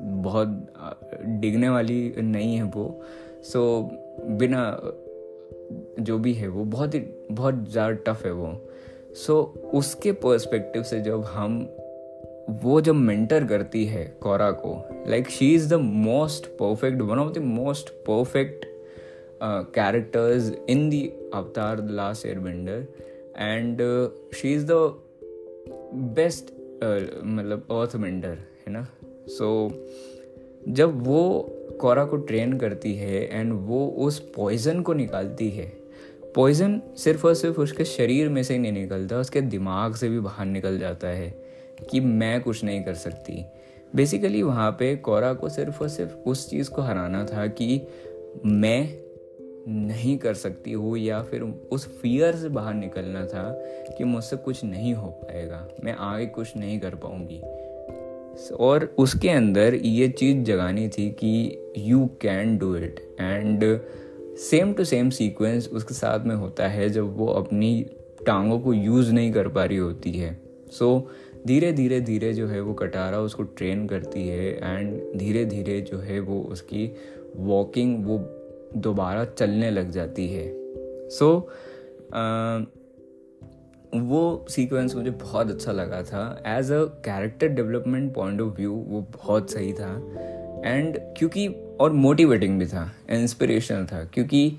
बहुत 0.00 0.72
डिगने 1.24 1.68
वाली 1.68 2.14
नहीं 2.18 2.56
है 2.56 2.62
वो। 2.62 3.04
सो 3.42 3.90
so, 3.90 4.30
बिना 4.30 4.80
जो 6.00 6.18
भी 6.18 6.32
है 6.32 6.48
वो 6.48 6.64
बहुत 6.64 6.94
ही 6.94 7.00
बहुत 7.30 7.70
ज़्यादा 7.70 8.12
टफ 8.12 8.26
है 8.26 8.32
वो। 8.32 8.70
सो 9.14 9.54
so, 9.56 9.62
उसके 9.62 10.12
पर्सपेक्टिव 10.12 10.82
से 10.82 11.00
जब 11.00 11.24
हम 11.24 11.76
वो 12.62 12.80
जब 12.80 12.94
मेंटर 12.94 13.44
करती 13.44 13.84
है 13.84 14.04
कोरा 14.22 14.50
को 14.50 15.04
like 15.08 15.28
she 15.28 15.54
is 15.54 15.68
the 15.70 15.74
most 15.74 16.46
perfect 16.46 17.00
one 17.00 17.18
of 17.18 17.32
the 17.32 17.38
most 17.38 17.90
perfect 17.90 18.66
uh, 19.40 19.64
characters 19.78 20.50
in 20.70 20.90
the 20.90 21.02
Avatar 21.34 21.76
The 21.80 21.94
Last 21.98 22.26
Airbender. 22.26 22.86
And 23.38 23.80
uh, 23.80 24.08
she 24.38 24.56
is 24.58 24.68
the 24.70 24.90
best 25.94 26.44
uh, 26.46 27.24
मतलब 27.24 27.68
अर्थ 27.70 27.96
बेंडर 27.96 28.38
है 28.66 28.72
ना? 28.72 28.88
सो 29.26 29.68
so, 29.68 29.76
जब 30.68 31.06
वो 31.06 31.50
कोरा 31.80 32.04
को 32.04 32.16
ट्रेन 32.16 32.58
करती 32.58 32.94
है 32.94 33.40
एंड 33.40 33.52
वो 33.52 33.88
उस 33.88 34.32
पॉइजन 34.36 34.82
को 34.82 34.92
निकालती 34.92 35.50
है 35.50 35.72
पॉइजन 36.34 36.82
सिर्फ़ 36.96 37.26
और 37.26 37.34
सिर्फ़ 37.34 37.60
उसके 37.60 37.84
शरीर 37.84 38.28
में 38.28 38.42
से 38.42 38.54
ही 38.54 38.60
नहीं 38.60 38.72
निकलता 38.72 39.18
उसके 39.18 39.40
दिमाग 39.40 39.94
से 39.94 40.08
भी 40.08 40.20
बाहर 40.20 40.46
निकल 40.46 40.78
जाता 40.78 41.08
है 41.08 41.42
कि 41.90 42.00
मैं 42.00 42.40
कुछ 42.40 42.64
नहीं 42.64 42.84
कर 42.84 42.94
सकती। 42.94 43.44
बेसिकली 43.96 44.42
वहाँ 44.42 44.70
पे 44.70 44.96
कोरा 44.96 45.32
को 45.34 45.48
सिर्फ़ 45.48 45.80
और 45.80 45.88
सिर्फ़ 45.88 46.14
उस 46.14 46.50
चीज़ 46.50 46.70
को 46.70 46.82
हराना 46.82 47.24
था 47.24 47.46
कि 47.46 47.86
मैं 48.46 49.09
नहीं 49.68 50.18
कर 50.18 50.34
सकती 50.34 50.72
हो 50.72 50.96
या 50.96 51.22
फिर 51.22 51.42
उस 51.42 52.00
फियर 52.00 52.36
से 52.36 52.48
बाहर 52.48 52.74
निकलना 52.74 53.26
था 53.26 53.52
कि 53.98 54.04
मुझसे 54.04 54.36
कुछ 54.36 54.64
नहीं 54.64 54.94
हो 54.94 55.08
पाएगा। 55.08 55.68
मैं 55.84 55.94
आगे 55.94 56.26
कुछ 56.26 56.56
नहीं 56.56 56.80
कर 56.80 56.94
पाऊँगी। 56.94 57.42
और 58.54 58.94
उसके 58.98 59.28
अंदर 59.28 59.74
ये 59.74 60.08
चीज़ 60.08 60.44
जगानी 60.44 60.88
थी 60.88 61.10
कि 61.10 61.58
you 61.78 62.10
can 62.20 62.58
do 62.58 62.76
it 62.76 63.16
and 63.20 63.80
same 64.36 64.72
to 64.72 64.84
same 64.84 65.10
sequence 65.10 65.68
उसके 65.68 65.94
साथ 65.94 66.24
में 66.24 66.36
होता 66.36 66.68
है 66.68 66.88
जब 66.88 67.16
वो 67.16 67.26
अपनी 67.26 67.86
टांगों 68.26 68.60
को 68.60 68.74
यूज़ 68.74 69.12
नहीं 69.12 69.32
कर 69.32 69.48
पा 69.48 69.64
रही 69.64 69.76
होती 69.76 70.12
है। 70.12 70.40
सो 70.70 71.08
so, 71.08 71.46
धीरे 71.46 71.72
धीरे 71.72 72.00
धीरे 72.00 72.32
जो 72.32 72.46
है 72.46 72.60
वो 72.60 72.74
कटारा 72.74 73.18
उसको 73.18 73.42
ट्रेन 73.42 73.86
करती 73.86 74.28
है 74.28 74.56
एंड 74.56 75.18
धीरे 75.18 75.44
धीरे 75.44 75.80
जो 75.80 75.98
है 75.98 76.20
वो 76.20 76.40
उसकी 76.40 76.96
वॉकिंग 77.36 78.06
वो 78.06 78.39
दोबारा 78.76 79.24
चलने 79.24 79.70
लग 79.70 79.90
जाती 79.90 80.28
है। 80.28 80.52
सो 81.08 81.48
so, 81.48 82.66
वो 83.94 84.46
सीक्वेंस 84.48 84.94
मुझे 84.94 85.10
बहुत 85.10 85.50
अच्छा 85.50 85.72
लगा 85.72 86.02
था। 86.02 86.42
As 86.46 86.72
a 86.72 86.84
character 86.84 87.48
development 87.48 88.14
point 88.14 88.40
of 88.40 88.54
view 88.54 88.72
वो 88.72 89.00
बहुत 89.00 89.50
सही 89.50 89.72
था। 89.72 90.12
एंड 90.64 90.98
क्योंकि 90.98 91.48
और 91.80 91.92
मोटिवेटिंग 91.92 92.58
भी 92.58 92.66
था 92.66 92.92
इंस्पिरेशनल 93.10 93.86
था। 93.86 94.04
क्योंकि 94.04 94.56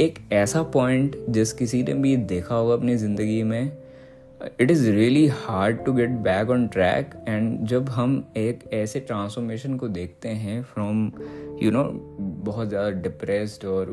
एक 0.00 0.18
ऐसा 0.32 0.62
पॉइंट 0.62 1.16
जिस 1.28 1.52
किसी 1.52 1.82
ने 1.82 1.94
भी 1.94 2.16
देखा 2.16 2.54
होगा 2.54 2.74
अपनी 2.74 2.96
ज़िंदगी 2.96 3.42
में 3.42 3.76
it 4.60 4.70
is 4.70 4.90
really 4.90 5.26
hard 5.26 5.84
to 5.84 5.92
get 5.92 6.10
back 6.10 6.50
on 6.50 6.68
track 6.68 7.24
and 7.28 7.66
जब 7.66 7.88
हम 7.88 8.32
एक 8.36 8.60
ऐसे 8.72 9.00
ट्रांसफॉर्मेशन 9.00 9.76
को 9.76 9.88
देखते 9.88 10.28
हैं 10.28 10.62
फ्रॉम 10.62 11.12
यू 11.62 11.70
नो 11.70 11.84
बहुत 12.20 12.68
ज़्यादा 12.68 12.90
डिप्रेस्ड 12.90 13.64
और 13.64 13.88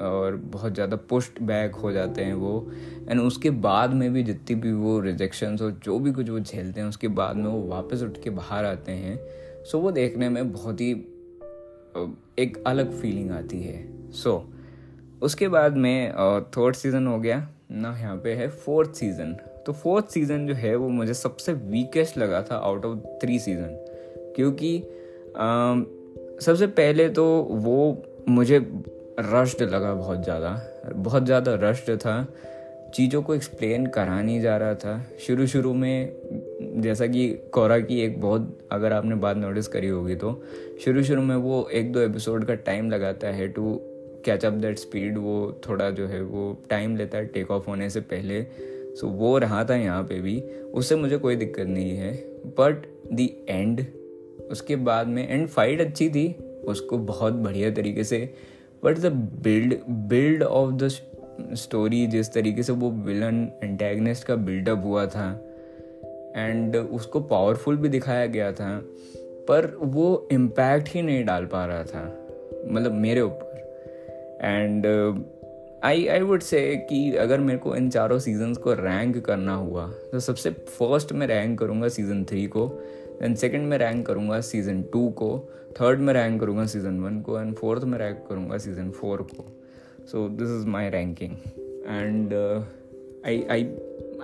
और 0.00 0.36
बहुत 0.36 0.74
ज़्यादा 0.74 0.96
पुश्ड 0.96 1.42
बैक 1.42 1.74
हो 1.74 1.92
जाते 1.92 2.24
हैं 2.24 2.34
वो 2.34 2.72
एंड 3.10 3.20
उसके 3.20 3.50
बाद 3.50 3.90
में 3.90 4.12
भी 4.12 4.22
जितनी 4.22 4.56
भी 4.56 4.72
वो 4.72 5.00
रिजेक्शंस 5.00 5.62
और 5.62 5.80
जो 5.84 5.98
भी 5.98 6.12
कुछ 6.12 6.30
वो 6.30 6.40
झेलते 6.40 6.80
हैं 6.80 6.88
उसके 6.88 7.08
बाद 7.08 7.36
में 7.36 7.46
वो 7.46 7.62
वापस 7.62 8.02
उठ 8.02 8.22
के 8.24 8.30
बाहर 8.30 8.64
आते 8.64 8.92
हैं 8.92 9.18
सो 9.64 9.78
so 9.78 9.84
वो 9.84 9.90
देखने 9.90 10.28
में 10.28 10.52
बहुत 10.52 10.80
ही 10.80 10.90
एक 12.38 12.62
अलग 12.66 13.00
फीलिंग 13.00 13.30
आती 13.30 13.62
है। 13.62 14.10
सो 14.12 14.30
so, 14.30 15.22
उसके 15.22 15.48
बाद 15.48 15.76
में 15.76 16.12
थर्ड 16.56 16.74
सीज़न 16.74 17.06
हो 17.06 17.18
गया 17.18 17.48
ना 17.70 17.98
यहाँ 17.98 18.16
पे 18.16 18.32
है 18.32 18.48
फोर्थ 18.48 18.90
सीज़न 18.90 19.36
तो 19.66 19.72
फोर्थ 19.72 20.08
सीज़न 20.08 20.46
जो 20.46 20.54
है, 20.54 20.74
वो 20.76 20.88
मुझे 20.88 21.14
सबसे 21.14 21.52
वीकेस्ट 21.52 22.18
लगा 22.18 22.42
था 22.42 22.56
आउट 22.56 22.84
ऑफ़ 22.84 22.98
थ्री 23.22 23.38
सीज़न 23.38 24.32
क्योंकि 24.36 24.78
सबसे 26.40 26.66
पहले 26.66 27.08
तो 27.08 27.24
वो 27.50 28.04
मुझे 28.28 28.58
रश्ड 29.20 29.62
लगा 29.62 29.94
बहुत 29.94 30.22
ज़्यादा। 30.24 30.60
बहुत 30.86 31.24
ज़्यादा 31.24 31.54
रश्ड 31.60 31.96
था। 31.96 32.26
चीज़ों 32.94 33.22
को 33.22 33.34
एक्सप्लेन 33.34 33.86
करा 33.86 34.20
नहीं 34.22 34.40
जा 34.40 34.56
रहा 34.56 34.74
था। 34.74 35.00
शुरू 35.20 35.46
शुरू 35.46 35.72
में, 35.74 36.80
जैसा 36.82 37.06
कि 37.06 37.28
कोरा 37.52 37.78
की 37.80 38.00
एक 38.00 38.20
बहुत, 38.20 38.58
अगर 38.72 38.92
आपने 38.92 39.14
बात 39.14 39.36
नोटिस 39.36 39.68
करी 39.68 39.88
होगी 39.88 40.14
तो 40.14 40.40
शुरू 40.84 41.02
शुरू 41.04 41.22
में 41.22 41.34
वो 41.36 41.68
एक 41.72 41.92
दो 41.92 42.00
एपिसोड 42.00 42.44
का 42.44 42.54
टाइम 42.66 42.90
लगाता 42.90 43.28
है 43.28 43.48
to 43.48 43.74
catch 44.24 44.44
up 44.44 44.52
that 44.52 44.78
speed 44.78 45.18
वो 45.18 45.60
थोड़ा 45.68 45.90
जो 45.90 46.06
है, 46.06 46.22
वो 46.22 46.56
टाइम 46.70 46.96
लेता 46.96 47.18
है 47.18 47.26
टेक 47.26 47.50
ऑफ़ 47.50 47.66
होने 47.68 47.90
से 47.90 48.00
पहले। 48.02 48.40
सो 49.00 49.06
वो 49.06 49.38
रहा 49.38 49.64
था 49.64 49.76
यहाँ 49.76 50.02
पे 50.02 50.20
भी। 50.20 50.40
उससे 50.74 50.96
मुझे 50.96 51.16
कोई 51.18 51.36
दिक्कत 51.36 51.66
नहीं 51.66 51.90
है। 51.90 52.14
बट 52.46 52.86
दी 53.12 53.46
एंड 53.48 53.84
उसके 54.50 54.76
बाद 54.76 55.06
में 55.06 55.28
एंड 55.28 55.48
फाइट 55.48 55.80
अच्छी 55.80 56.10
थी। 56.10 56.32
उसको 56.64 56.98
बहुत 56.98 57.32
बढ़िया 57.32 57.70
तरीके 57.70 58.04
से 58.04 58.34
but 58.84 58.98
the 58.98 59.06
build 59.42 59.74
build 59.90 60.42
of 60.42 60.74
the 60.74 60.88
story 61.54 62.06
जिस 62.06 62.32
तरीके 62.32 62.62
से 62.62 62.72
वो 62.72 62.90
विलन 62.90 63.48
एंटेगनिस्ट 63.62 64.26
का 64.26 64.36
बिल्डअप 64.36 64.82
हुआ 64.84 65.06
था। 65.06 65.42
एंड 66.36 66.76
उसको 66.76 67.20
पावरफुल 67.20 67.76
भी 67.76 67.88
दिखाया 67.88 68.26
गया 68.26 68.52
था। 68.52 68.82
पर 69.16 69.76
वो 69.80 70.28
इम्पैक्ट 70.32 70.88
ही 70.88 71.02
नहीं 71.02 71.24
डाल 71.24 71.46
पा 71.46 71.66
रहा 71.66 71.84
था 71.84 72.28
मतलब 72.66 72.92
मेरे 72.92 73.20
ऊपर। 73.20 73.46
एंड 74.42 74.86
आई 75.86 76.06
आई 76.06 76.20
वुड 76.20 76.42
से 76.42 76.60
कि 76.90 77.16
अगर 77.16 77.40
मेरे 77.40 77.58
को 77.58 77.74
इन 77.76 77.90
चारों 77.90 78.18
सीजन्स 78.18 78.58
को 78.58 78.72
रैंक 78.72 79.18
करना 79.24 79.54
हुआ 79.54 79.86
तो 80.12 80.20
सबसे 80.20 80.50
फ़र्स्ट 80.50 81.12
में 81.12 81.26
रैंक 81.26 81.58
करूँगा 81.58 81.88
सीज़न 81.88 82.24
थ्री 82.24 82.46
को 82.46 82.66
देन 83.20 83.34
सेकंड 83.34 83.68
में 83.68 83.76
रैंक 83.78 84.06
करूँगा 84.06 84.40
सीज़न 84.40 84.82
टू 84.82 85.08
को 85.10 85.28
थर्ड 85.80 86.00
में 86.00 86.12
रैंक 86.14 86.40
करूँगा 86.40 86.66
सीज़न 86.66 87.00
वन 87.00 87.20
को 87.20 87.40
एंड 87.40 87.54
फोर्थ 87.54 87.84
में 87.84 87.98
रैंक 87.98 88.24
करूँगा 88.28 88.58
सीज़न 88.58 88.90
फोर 88.90 89.22
को. 89.22 89.44
So 90.06 90.28
this 90.28 90.48
is 90.48 90.66
my 90.66 90.88
ranking 90.90 91.32
and 91.86 92.34
I 93.26 93.42
I 93.50 93.64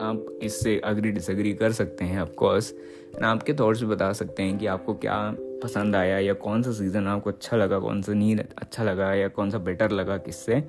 आप 0.00 0.38
इससे 0.42 0.80
अग्री 0.84 1.10
डिसग्री 1.10 1.52
कर 1.54 1.72
सकते 1.72 2.04
हैं 2.04 2.20
ऑफकोर्स 2.20 2.72
एंड 3.14 3.24
आपके 3.24 3.54
थॉट्स 3.54 3.80
भी 3.80 3.86
बता 3.86 4.12
सकते 4.12 4.42
हैं 4.42 4.58
कि 4.58 4.66
आपको 4.66 4.94
क्या 4.94 5.18
पसंद 5.62 5.96
आया, 5.96 6.18
या 6.18 6.32
कौन 6.32 6.62
सा 6.62 6.72
सीज़न 6.72 7.06
आपको 7.06 7.30
अच्छा 7.30 7.56
लगा, 7.56 7.78
कौन 7.78 8.02
सा 8.02 8.12
नहीं 8.12 8.36
अच्छा 8.36 8.84
लगा, 8.84 9.14
या 9.14 9.28
कौन 9.28 9.50
सा 9.50 9.58
बेटर 9.58 9.90
लगा, 9.90 10.16
किससे. 10.16 10.62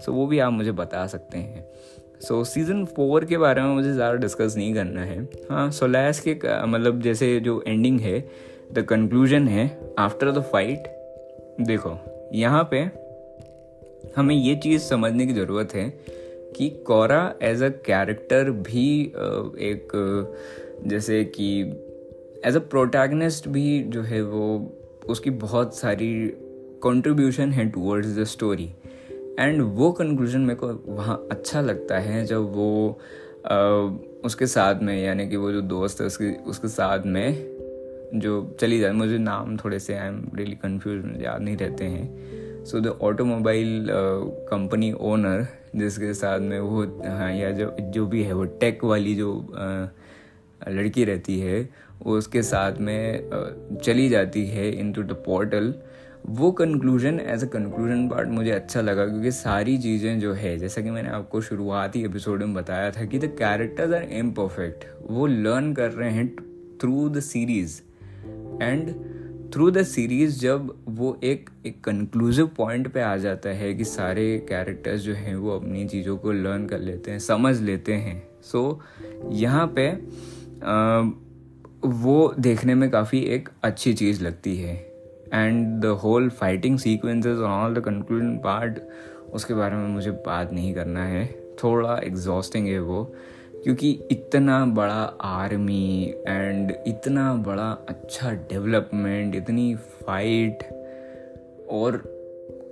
सो 0.00 0.12
वो 0.12 0.26
भी 0.26 0.38
आप 0.38 0.52
मुझे 0.52 0.72
बता 0.74 1.06
सकते 1.06 1.38
हैं। 1.38 1.64
सो 2.20 2.42
सीज़न 2.44 2.84
फोर 2.86 3.24
के 3.24 3.38
बारे 3.38 3.62
में 3.62 3.68
मुझे 3.68 3.92
ज़्यादा 3.92 4.14
डिस्कस 4.16 4.54
नहीं 4.56 4.72
करना 4.74 5.04
है। 5.04 5.22
हाँ 5.50 5.70
सोलैस 5.70 6.20
के 6.20 6.34
मतलब 6.66 7.00
जैसे 7.02 7.38
जो 7.40 7.62
एंडिंग 7.66 8.00
है 8.00 8.18
द 8.72 8.82
कंक्लूजन 8.88 9.48
है 9.48 9.66
आफ्टर 9.98 10.30
द 10.30 10.42
फाइट 10.42 10.88
देखो, 11.60 11.96
यहाँ 12.34 12.68
पे 12.70 12.88
हमें 14.16 14.34
ये 14.34 14.54
चीज़ 14.56 14.82
समझने 14.82 15.26
की 15.26 15.32
ज़रूरत 15.32 15.74
है 15.74 15.88
कि 16.56 16.68
कोरा 16.86 17.22
एज 17.42 17.62
अ 17.62 17.68
कैरेक्टर 17.86 18.50
भी 18.50 18.90
एक, 19.62 19.88
जैसे 20.86 21.22
कि 21.34 21.48
एज 22.46 22.56
अ 22.56 22.60
प्रोटैगनिस्ट 22.70 23.48
भी 23.48 23.78
जो 23.86 24.02
है 24.02 24.22
वो, 24.22 24.76
उसकी 25.06 25.30
बहुत 25.30 25.76
सारी 25.76 26.12
कंट्रीब्यूशन 26.84 27.52
है 27.52 27.68
टूवर्ड्स 27.70 28.16
द 28.18 28.24
स्टोरी 28.24 28.70
एंड 29.40 29.60
वो 29.62 29.90
कंक्लूजन 29.92 30.40
मेरे 30.40 30.54
को 30.54 30.68
वहाँ 30.86 31.28
अच्छा 31.30 31.60
लगता 31.60 31.98
है 31.98 32.24
जब 32.26 32.52
वो 32.52 32.98
आ, 33.46 33.56
उसके 34.24 34.46
साथ 34.46 34.82
में 34.82 35.02
यानी 35.04 35.28
कि 35.28 35.36
वो 35.36 35.52
जो 35.52 35.60
दोस्त 35.60 36.00
है 36.00 36.06
उसके 36.06 36.32
उसके 36.50 36.68
साथ 36.68 37.06
में 37.06 37.28
जो 38.14 38.56
चली 38.60 38.78
जाए। 38.78 38.92
मुझे 38.92 39.18
नाम 39.18 39.56
थोड़े 39.56 39.78
से 39.78 39.94
आई 39.94 40.08
एम 40.08 40.30
रियली 40.34 40.56
कन्फ्यूज़ 40.56 41.06
याद 41.22 41.42
नहीं 41.42 41.56
रहते 41.56 41.84
हैं। 41.84 42.64
So 42.64 42.80
the 42.80 42.86
automobile 43.02 43.86
company 44.50 44.92
owner 44.92 45.46
जिसके 45.76 46.14
साथ 46.14 46.40
में 46.40 46.58
वो 46.60 46.82
हाँ 47.06 47.32
या 47.32 47.50
जो 47.50 47.76
जो 47.80 48.06
भी 48.06 48.22
है 48.22 48.32
वो 48.32 48.44
टेक 48.44 48.84
वाली 48.84 49.14
जो 49.14 49.32
uh, 49.50 50.68
लड़की 50.68 51.04
रहती 51.04 51.38
है 51.40 51.68
वो 52.02 52.16
उसके 52.18 52.42
साथ 52.42 52.72
में 52.80 53.30
uh, 53.30 53.82
चली 53.82 54.08
जाती 54.08 54.46
है 54.46 54.70
इन 54.72 54.92
टू 54.92 55.02
द 55.02 55.12
पोर्टल 55.26 55.74
वो 56.28 56.50
conclusion 56.52 57.20
as 57.20 57.44
a 57.44 57.46
conclusion 57.46 58.08
part 58.08 58.28
मुझे 58.28 58.50
अच्छा 58.50 58.80
लगा 58.80 59.06
क्योंकि 59.06 59.30
सारी 59.30 59.78
चीज़ें 59.78 60.20
जो 60.20 60.32
है 60.32 60.58
जैसा 60.58 60.80
कि 60.80 60.90
मैंने 60.90 61.08
आपको 61.08 61.40
शुरुआती 61.40 62.04
एपिसोड 62.04 62.42
में 62.42 62.54
बताया 62.54 62.90
था 62.90 63.04
कि 63.04 63.18
द 63.18 63.24
कैरेक्टर्स 63.24 63.92
आर 63.92 64.02
इम्परफेक्ट 64.02 64.84
वो 65.10 65.26
लर्न 65.26 65.72
कर 65.72 65.90
रहे 65.90 66.10
हैं 66.10 66.36
through 66.80 67.08
the 67.08 67.20
series 67.20 67.80
and 68.62 68.94
through 69.54 69.70
the 69.70 69.82
series 69.82 70.40
जब 70.40 70.84
वो 70.88 71.20
एक 71.24 71.50
एक 71.66 71.84
कंक्लूसिव 71.84 72.46
पॉइंट 72.46 72.92
पे 72.92 73.00
आ 73.00 73.16
जाता 73.16 73.48
है 73.48 73.74
कि 73.74 73.84
सारे 73.84 74.46
कैरेक्टर्स 74.48 75.00
जो 75.00 75.14
हैं 75.14 75.36
वो 75.36 75.50
अपनी 75.50 75.86
चीज़ों 75.88 76.16
को 76.16 76.32
लर्न 76.32 76.66
कर 76.66 76.78
लेते 76.78 77.10
हैं 77.10 77.18
समझ 77.18 77.60
लेते 77.60 77.92
हैं. 77.92 78.28
सो 78.42 78.80
so, 78.82 79.32
यहाँ 79.32 79.72
पे 79.78 79.88
आ, 80.64 81.00
वो 81.84 82.34
देखने 82.38 82.74
में 82.74 82.90
काफ़ी 82.90 83.20
एक 83.20 83.48
अच्छी 83.62 83.94
चीज़ 83.94 84.24
लगती 84.24 84.56
है. 84.56 84.89
And 85.34 85.80
the 85.82 85.86
whole 85.86 86.28
fighting 86.28 86.78
sequences 86.78 87.38
all 87.38 87.74
the 87.74 87.78
conclusion 87.78 88.36
part 88.36 88.78
उसके 89.32 89.54
बारे 89.54 89.76
में 89.76 89.88
मुझे 89.88 90.10
बात 90.10 90.52
नहीं 90.52 90.74
करना 90.74 91.04
है। 91.04 91.26
थोड़ा 91.64 92.00
एग्जॉस्टिंग 92.04 92.66
है 92.66 92.78
वो 92.78 93.14
क्योंकि 93.64 93.90
इतना 94.10 94.64
बड़ा 94.66 95.02
आर्मी 95.20 96.14
एंड 96.28 96.72
इतना 96.86 97.34
बड़ा 97.34 97.70
अच्छा 97.88 98.32
डेवलपमेंट 98.32 99.34
इतनी 99.34 99.74
फाइट 99.74 100.62
और 101.70 102.02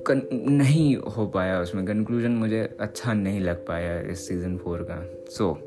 कन, 0.07 0.23
नहीं 0.33 0.97
हो 0.97 1.27
पाया 1.27 1.61
उसमें। 1.61 1.87
कंक्लूजन 1.87 2.31
मुझे 2.31 2.77
अच्छा 2.81 3.13
नहीं 3.13 3.41
लग 3.41 3.67
पाया 3.67 4.01
इस 4.01 4.29
सीज़न 4.29 4.57
फोर 4.59 4.87
का। 4.91 5.03
सो 5.31 5.51
so, 5.53 5.59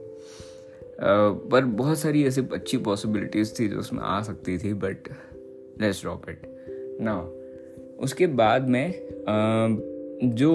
पर 1.51 1.65
बहुत 1.65 1.99
सारी 1.99 2.25
ऐसी 2.25 2.41
अच्छी 2.53 2.77
पॉसिबिलिटीज़ 2.77 3.53
थी 3.59 3.67
जो 3.67 3.79
उसमें 3.79 4.01
आ 4.03 4.21
सकती 4.21 4.57
थी 4.57 4.73
बट 4.73 5.09
लेट्स 5.81 6.01
ड्रॉप 6.01 6.29
इट 6.29 6.50
ना 6.99 7.19
उसके 7.99 8.27
बाद 8.27 8.69
में 8.69 8.93
जो 10.23 10.51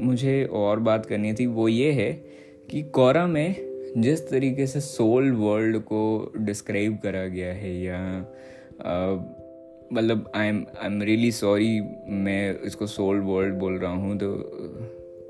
मुझे 0.00 0.44
और 0.44 0.80
बात 0.80 1.06
करनी 1.06 1.32
थी 1.32 1.46
वो 1.46 1.68
ये 1.68 1.92
है 1.92 2.12
कि 2.70 2.82
कोरा 2.82 3.26
में 3.26 3.54
जिस 3.96 4.28
तरीके 4.30 4.66
से 4.66 4.80
सोल 4.80 5.32
वर्ल्ड 5.32 5.78
को 5.78 6.32
डिस्क्राइब 6.36 6.98
करा 7.02 7.26
गया 7.26 7.52
है 7.52 7.76
या 7.82 8.00
मतलब 9.92 10.30
I 10.34 10.48
am 10.48 10.64
I 10.82 10.86
am 10.86 11.02
really 11.02 11.30
sorry 11.32 11.80
मैं 12.08 12.60
इसको 12.60 12.86
सोल 12.86 13.20
वर्ल्ड 13.20 13.54
बोल 13.54 13.78
रहा 13.78 13.92
हूँ 13.92 14.16
तो 14.18 14.32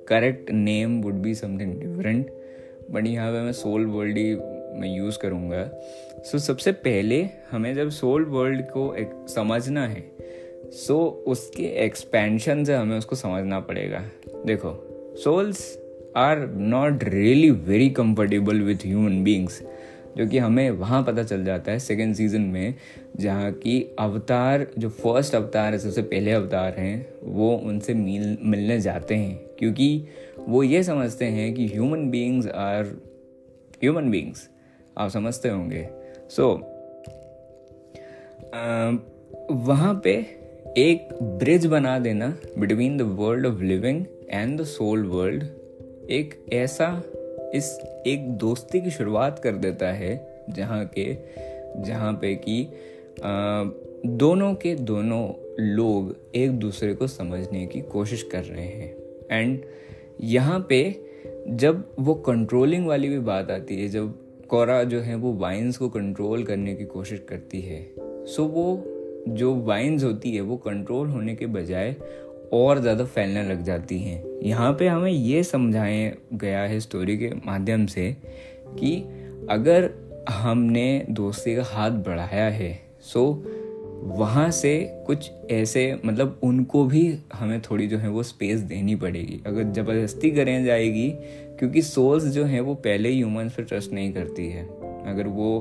correct 0.08 0.50
name 0.50 1.00
would 1.02 1.14
be 1.14 1.34
something 1.34 1.74
different, 1.80 2.30
but 2.90 3.06
यहाँ 3.06 3.32
पे 3.32 3.40
मैं 3.40 3.52
सोल 3.52 3.86
वर्ल्ड 3.86 4.18
ही 4.18 4.34
मैं 4.80 4.96
यूज़ 4.96 5.18
करूँगा। 5.18 5.62
सो 6.24 6.38
so, 6.38 6.44
सबसे 6.44 6.72
पहले 6.72 7.28
हमें 7.50 7.74
जब 7.74 7.88
सोल 7.88 8.24
वर्ल्ड 8.24 8.62
को 8.62 8.94
एक 8.94 9.26
समझना 9.28 9.88
है 9.88 10.12
सो 10.64 10.94
so, 10.94 11.32
उसके 11.32 11.62
एक्सपेंशन 11.62 12.64
से 12.64 12.74
हमें 12.74 12.98
उसको 12.98 13.16
समझना 13.16 13.60
पड़ेगा। 13.60 14.04
देखो 14.46 14.82
souls 15.24 15.78
are 16.16 16.46
not 16.46 17.04
really 17.04 17.50
very 17.50 17.94
comfortable 18.00 18.60
with 18.60 18.76
human 18.76 19.24
beings 19.24 19.62
जो 20.16 20.26
कि 20.26 20.38
हमें 20.38 20.70
वहाँ 20.70 21.04
पता 21.04 21.22
चल 21.22 21.44
जाता 21.44 21.72
है 21.72 21.78
सेकेंड 21.78 22.14
सीज़न 22.14 22.40
में 22.40 22.74
जहाँ 23.16 23.52
की 23.52 23.96
अवतार 23.98 24.66
जो 24.78 24.88
फ़र्स्ट 24.88 25.34
अवतार 25.34 25.72
है 25.72 25.78
सबसे 25.78 26.02
पहले 26.02 26.32
अवतार 26.32 26.74
हैं 26.74 27.06
वो 27.22 27.56
उनसे 27.56 27.94
मिल 27.94 28.38
मिलने 28.42 28.80
जाते 28.80 29.14
हैं। 29.14 29.36
क्योंकि 29.58 30.04
वो 30.38 30.62
ये 30.62 30.82
समझते 30.82 31.24
हैं 31.24 31.54
कि 31.54 31.66
human 31.66 32.10
beings 32.10 32.46
are 32.46 32.84
human 33.82 34.10
beings 34.10 34.50
आप 34.98 35.10
समझते 35.10 35.48
होंगे। 35.48 36.05
सो 36.30 36.52
so, 36.52 36.62
वहाँ 39.50 40.00
पे 40.04 40.26
एक 40.76 41.08
ब्रिज 41.22 41.66
बना 41.66 41.98
देना 41.98 42.38
between 42.58 42.96
the 42.96 43.02
world 43.02 43.46
of 43.46 43.62
living 43.62 44.04
and 44.30 44.60
the 44.60 44.64
soul 44.64 45.04
world 45.04 45.44
एक 46.10 46.44
ऐसा 46.52 47.02
इस 47.54 47.80
एक 48.06 48.28
दोस्ती 48.28 48.80
की 48.80 48.90
शुरुआत 48.90 49.38
कर 49.38 49.52
देता 49.52 49.92
है 49.92 50.42
जहाँ 50.50 50.90
के 50.98 51.16
जहाँ 51.82 52.12
पे 52.12 52.34
कि 52.34 52.70
दोनों 54.06 54.54
के 54.54 54.74
दोनों 54.74 55.30
लोग 55.60 56.16
एक 56.34 56.50
दूसरे 56.50 56.94
को 56.94 57.06
समझने 57.06 57.66
की 57.66 57.80
कोशिश 57.80 58.22
कर 58.22 58.44
रहे 58.44 58.66
हैं। 58.66 58.94
एंड 59.30 59.62
यहाँ 60.20 60.66
पे 60.68 61.00
जब 61.48 61.94
वो 61.98 62.14
कंट्रोलिंग 62.14 62.86
वाली 62.86 63.08
भी 63.08 63.18
बात 63.18 63.50
आती 63.50 63.82
है 63.82 63.88
जब 63.88 64.25
कोरा 64.48 64.82
जो 64.84 65.00
है, 65.00 65.14
वो 65.14 65.32
वाइन्स 65.32 65.76
को 65.76 65.88
कंट्रोल 65.88 66.42
करने 66.44 66.74
की 66.74 66.84
कोशिश 66.84 67.24
करती 67.28 67.60
है। 67.60 67.82
सो 68.26 68.44
वो 68.44 68.84
जो 69.28 69.54
वाइन्स 69.56 70.04
होती 70.04 70.34
है, 70.34 70.40
वो 70.40 70.56
कंट्रोल 70.56 71.08
होने 71.08 71.34
के 71.34 71.46
बजाय 71.46 71.94
और 72.52 72.80
ज़्यादा 72.80 73.04
फैलने 73.04 73.42
लग 73.42 73.62
जाती 73.62 73.98
हैं। 73.98 74.22
यहाँ 74.42 74.72
पे 74.72 74.88
हमें 74.88 75.10
ये 75.10 75.42
समझाया 75.44 76.12
गया 76.32 76.62
है 76.62 76.80
स्टोरी 76.80 77.16
के 77.18 77.30
माध्यम 77.46 77.86
से 77.86 78.16
कि 78.68 78.96
अगर 79.50 79.90
हमने 80.30 81.06
दोस्ती 81.10 81.54
का 81.56 81.62
हाथ 81.64 81.90
बढ़ाया 82.06 82.48
है 82.50 82.72
सो 83.02 83.24
वहाँ 84.08 84.50
से 84.50 84.78
कुछ 85.06 85.30
ऐसे 85.50 85.82
मतलब 86.04 86.40
उनको 86.42 86.84
भी 86.84 87.02
हमें 87.34 87.60
थोड़ी 87.60 87.86
जो 87.86 87.98
है 87.98 88.08
वो 88.08 88.22
स्पेस 88.22 88.60
देनी 88.60 88.94
पड़ेगी। 88.96 89.40
अगर 89.46 89.72
ज़बरदस्ती 89.72 90.30
करें 90.30 90.64
जाएगी 90.64 91.08
क्योंकि 91.58 91.82
सोल्स 91.82 92.24
जो 92.24 92.44
हैं 92.44 92.60
वो 92.60 92.74
पहले 92.74 93.08
ही 93.08 93.16
ह्यूमंस 93.16 93.52
पर 93.52 93.62
ट्रस्ट 93.62 93.92
नहीं 93.92 94.12
करती 94.12 94.48
है। 94.48 94.64
अगर 95.06 95.26
वो 95.26 95.58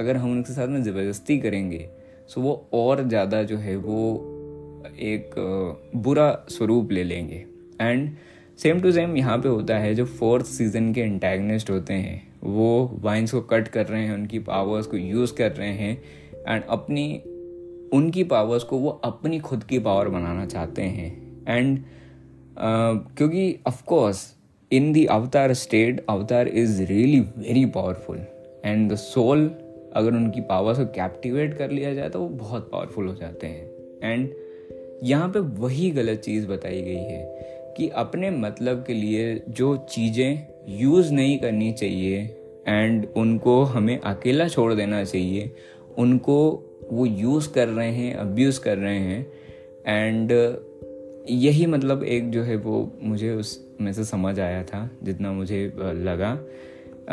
अगर 0.00 0.16
हम 0.16 0.32
उनके 0.32 0.52
साथ 0.52 0.68
में 0.68 0.82
ज़बरदस्ती 0.82 1.38
करेंगे 1.38 1.88
सो 2.28 2.40
वो 2.40 2.68
और 2.74 3.08
ज़्यादा 3.08 3.42
जो 3.42 3.56
है 3.56 3.76
वो 3.76 3.98
एक 5.00 5.34
बुरा 5.96 6.46
स्वरूप 6.48 6.92
ले 6.92 7.04
लेंगे। 7.04 7.44
एंड 7.80 8.10
सेम 8.58 8.80
टू 8.80 8.92
सेम 8.92 9.16
यहाँ 9.16 9.38
पे 9.38 9.48
होता 9.48 9.78
है 9.78 9.94
जो 9.94 10.04
फोर्थ 10.04 10.46
सीज़न 10.46 10.92
के 10.94 11.00
इंटैगनिस्ट 11.00 11.70
होते 11.70 11.94
हैं 11.94 12.22
वो 12.42 12.98
वाइन्स 13.02 13.32
को 13.32 13.40
कट 13.40 13.68
कर 13.68 13.86
रहे 13.86 14.04
हैं 14.04 14.14
उनकी 14.14 14.38
पावर्स 14.38 14.86
को 14.86 14.96
यूज़ 14.96 15.34
कर 15.34 15.52
रहे 15.52 15.72
हैं 15.72 15.98
एंड 16.48 16.62
अपनी 16.62 17.22
उनकी 17.92 18.24
पावर्स 18.24 18.62
को 18.64 18.78
वो 18.78 18.90
अपनी 19.04 19.38
खुद 19.38 19.64
की 19.64 19.78
पावर 19.78 20.08
बनाना 20.08 20.46
चाहते 20.46 20.82
हैं। 20.82 21.10
एंड 21.48 21.78
uh, 21.78 23.16
क्योंकि 23.16 23.58
of course 23.66 24.35
in 24.70 24.92
the 24.92 25.04
Avatar 25.06 25.52
state 25.54 26.04
Avatar 26.08 26.48
is 26.48 26.82
really 26.82 27.20
very 27.20 27.64
powerful 27.64 28.18
and 28.64 28.92
the 28.92 28.94
soul 28.94 29.44
अगर 29.92 30.14
उनकी 30.14 30.40
पावर्स 30.40 30.78
को 30.78 30.84
कैप्टिवेट 30.84 31.54
कर 31.54 31.70
लिया 31.70 31.94
जाए 31.94 32.08
तो 32.08 32.20
वो 32.20 32.28
बहुत 32.28 32.68
पावरफुल 32.72 33.06
हो 33.06 33.14
जाते 33.14 33.46
हैं। 33.46 34.12
एंड 34.12 34.30
यहाँ 35.04 35.28
पे 35.28 35.38
वही 35.38 35.90
गलत 35.90 36.18
चीज़ 36.18 36.46
बताई 36.46 36.82
गई 36.82 36.94
है 36.94 37.74
कि 37.76 37.88
अपने 37.88 38.30
मतलब 38.30 38.84
के 38.86 38.94
लिए 38.94 39.42
जो 39.48 39.76
चीज़ें 39.90 40.46
यूज़ 40.68 41.12
नहीं 41.12 41.38
करनी 41.38 41.72
चाहिए 41.72 42.22
एंड 42.68 43.06
उनको 43.16 43.62
हमें 43.62 43.98
अकेला 43.98 44.48
छोड़ 44.48 44.72
देना 44.74 45.04
चाहिए, 45.04 45.50
उनको 45.98 46.38
वो 46.92 47.06
यूज़ 47.06 47.52
कर 47.52 47.68
रहे 47.68 47.90
हैं 47.90 48.14
अब्यूज़ 48.14 48.60
कर 48.60 48.78
रहे 48.78 48.98
हैं। 48.98 49.26
एंड 49.86 50.32
यही 51.30 51.66
मतलब 51.66 52.04
एक 52.04 52.30
जो 52.30 52.42
है 52.42 52.56
वो 52.56 52.90
मुझे 53.02 53.30
उस 53.30 53.65
में 53.80 53.92
से 53.92 54.04
समझ 54.04 54.40
आया 54.40 54.62
था 54.62 54.90
जितना 55.02 55.32
मुझे 55.32 55.72
लगा। 55.78 56.38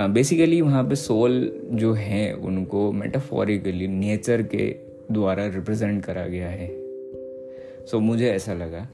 बेसिकली 0.08 0.62
वहाँ 0.62 0.84
पे 0.84 0.95
सोल 0.95 1.62
जो 1.71 1.93
है 1.93 2.34
उनको 2.34 2.91
मेटाफोरिकली 2.91 3.88
नेचर 3.88 4.41
के 4.41 4.76
द्वारा 5.12 5.45
रिप्रेजेंट 5.45 6.04
करा 6.06 6.26
गया 6.28 6.49
है। 6.49 6.67
सो 7.86 7.97
so, 7.97 8.04
मुझे 8.04 8.32
ऐसा 8.32 8.54
लगा। 8.54 8.88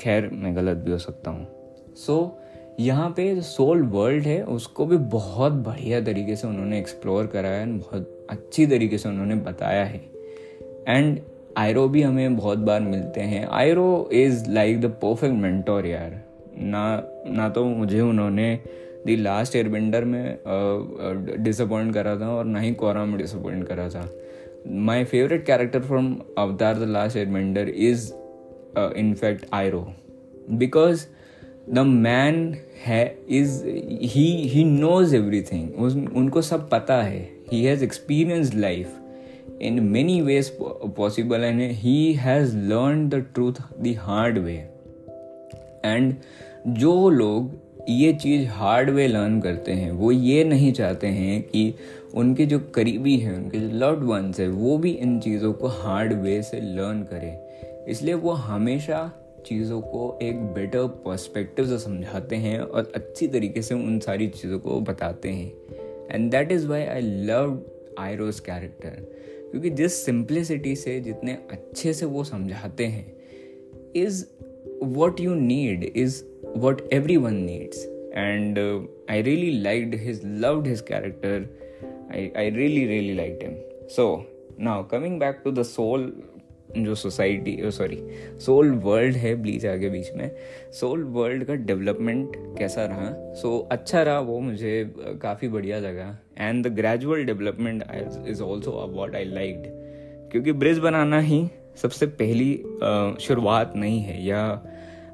खैर 0.00 0.28
मैं 0.32 0.56
गलत 0.56 0.76
भी 0.76 0.90
हो 0.90 0.98
सकता 0.98 1.30
हूँ। 1.30 1.46
सो 1.96 2.40
so, 2.40 2.80
यहाँ 2.80 3.10
पे 3.10 3.34
जो 3.34 3.42
सोल 3.42 3.82
वर्ल्ड 3.82 4.22
है 4.22 4.42
उसको 4.42 4.86
भी 4.86 4.96
बहुत 4.96 5.52
बढ़िया 5.52 6.00
तरीके 6.00 6.36
से 6.36 6.48
उन्होंने 6.48 6.78
एक्सप्लोर 6.78 7.26
करा 7.26 7.48
है 7.48 7.66
बहुत 7.78 8.26
अच्छी 8.30 8.66
तरीके 8.66 8.98
से 8.98 9.08
उन्होंने 9.08 9.34
बताया 9.34 9.84
है। 9.84 10.00
एंड 10.88 11.18
आयरो 11.56 11.88
भी 11.88 12.02
हमें 12.02 12.36
बहुत 12.36 12.58
बार 12.58 12.80
मिलते 12.80 13.20
हैं। 13.20 13.46
Iroh 13.46 14.08
is 14.12 14.50
like 14.50 14.80
the 14.80 14.86
perfect 14.86 15.34
mentor 15.34 15.86
यार। 15.86 16.27
ना 16.58 16.82
ना 17.26 17.48
तो 17.48 17.64
मुझे 17.64 18.00
उन्होंने 18.00 18.58
दी 19.06 19.16
लास्ट 19.16 19.56
एयरबेंडर 19.56 20.04
में 20.04 20.38
डिसअपॉइंट 21.42 21.92
करा 21.94 22.16
था 22.20 22.28
और 22.28 22.44
ना 22.44 22.60
ही 22.60 22.72
कोरा 22.74 23.04
में 23.04 23.16
डिसअपॉइंट 23.18 23.66
करा 23.66 23.88
था। 23.88 24.08
My 24.66 25.04
favourite 25.04 25.44
character 25.46 25.80
from 25.80 26.14
Avatar 26.38 26.78
the 26.78 26.88
last 26.88 27.16
airbender 27.16 27.68
is 27.68 28.12
in 28.96 29.14
fact 29.14 29.46
Iroh 29.52 29.86
because 30.50 31.06
the 31.70 31.78
man 31.78 32.56
है 32.84 33.04
is 33.28 33.64
he 34.04 34.26
he 34.48 34.64
knows 34.64 35.16
everything 35.42 35.82
उनको 36.16 36.42
सब 36.42 36.68
पता 36.70 37.02
है। 37.02 37.20
He 37.52 37.62
has 37.64 37.84
experience 37.84 38.54
life 38.54 38.94
in 39.62 39.80
many 39.82 40.20
ways 40.20 40.50
possible 40.96 41.44
and 41.44 41.60
he 41.60 42.12
has 42.14 42.56
learn 42.56 43.08
the 43.08 43.24
truth 43.34 43.54
the 43.80 43.94
hard 43.98 44.38
way 44.38 44.54
and 45.84 46.14
जो 46.66 47.10
लोग 47.10 47.68
ये 47.88 48.12
चीज़ 48.12 48.48
hard 48.48 48.90
way 48.90 49.06
learn 49.08 49.40
करते 49.40 49.72
हैं, 49.72 49.92
वो 49.92 50.12
ये 50.12 50.44
नहीं 50.44 50.72
चाहते 50.72 51.06
हैं 51.06 51.42
कि 51.42 51.74
उनके 52.14 52.46
जो 52.46 52.58
करीबी 52.58 53.16
हैं, 53.16 53.36
उनके 53.36 53.58
जो 53.58 53.78
लव्ड 53.78 54.04
वंस 54.04 54.40
हैं, 54.40 54.48
वो 54.48 54.78
भी 54.78 54.90
इन 54.90 55.20
चीज़ों 55.20 55.52
को 55.52 55.66
हार्ड 55.66 56.12
वे 56.12 56.42
से 56.42 56.60
लर्न 56.60 57.02
करें। 57.02 57.38
इसलिए 57.86 58.14
वो 58.14 58.30
हमेशा 58.30 59.12
चीज़ों 59.46 59.80
को 59.80 60.18
एक 60.22 60.40
बेटर 60.40 60.86
पर्सपेक्टिव 60.86 61.66
से 61.66 61.78
समझाते 61.78 62.36
हैं 62.36 62.60
और 62.60 62.92
अच्छी 62.94 63.28
तरीके 63.28 63.62
से 63.62 63.74
उन 63.74 63.98
सारी 63.98 64.26
चीज़ों 64.26 64.58
को 64.58 64.80
बताते 64.80 65.28
हैं। 65.28 65.52
And 66.10 66.30
that 66.30 66.52
is 66.52 66.66
why 66.66 66.82
I 66.82 67.00
love 67.00 67.62
Iroh's 67.98 68.40
character 68.40 69.18
क्योंकि 69.50 69.70
जिस 69.70 70.04
सिंप्लिसिटी 70.04 70.76
से, 70.76 71.00
जितने 71.00 71.32
अच्छे 71.32 71.92
से 71.92 72.06
वो 72.06 72.24
समझाते 72.24 72.86
हैं 72.86 73.12
is 73.96 74.24
what 74.82 75.20
you 75.20 75.34
need 75.34 75.92
is 75.96 76.22
what 76.54 76.82
everyone 76.90 77.46
needs. 77.46 77.86
And 78.14 78.58
uh, 78.58 78.80
i 79.08 79.20
really 79.20 79.60
liked 79.60 79.94
his 79.94 80.22
loved 80.24 80.66
his 80.66 80.80
character. 80.82 81.46
I, 82.10 82.32
I 82.36 82.48
really 82.48 82.86
really 82.86 83.14
liked 83.14 83.42
him. 83.42 83.56
So 83.88 84.26
now 84.58 84.82
coming 84.82 85.18
back 85.18 85.44
to 85.44 85.52
the 85.52 85.64
soul 85.64 86.10
जो 86.76 86.94
society 86.94 87.56
sorry 87.64 87.98
soul 88.40 88.70
world 88.70 89.16
है 89.16 89.34
Bleach 89.42 89.66
आगे 89.66 89.88
बीच 89.90 90.12
में 90.16 90.30
soul 90.72 91.04
world 91.04 91.44
का 91.44 91.54
development 91.54 92.32
कैसा 92.58 92.84
रहा? 92.84 93.34
सो 93.34 93.58
so, 93.58 93.72
अच्छा 93.72 94.02
रहा 94.02 94.20
वो 94.20 94.40
मुझे 94.40 94.94
काफ़ी 94.98 95.48
बढ़िया 95.48 95.78
लगा. 95.78 96.18
And 96.38 96.66
the 96.66 96.74
gradual 96.76 97.24
development 97.24 97.84
is 98.28 98.42
also 98.42 98.70
what 98.70 99.14
I 99.16 99.24
liked 99.24 99.62
क्योंकि 100.32 100.52
ब्रिज 100.52 100.78
बनाना 100.78 101.20
ही 101.20 101.48
सबसे 101.76 102.06
पहली 102.06 102.62
शुरुआत 103.20 103.72
नहीं 103.76 104.00
है. 104.00 104.26
या 104.26 104.62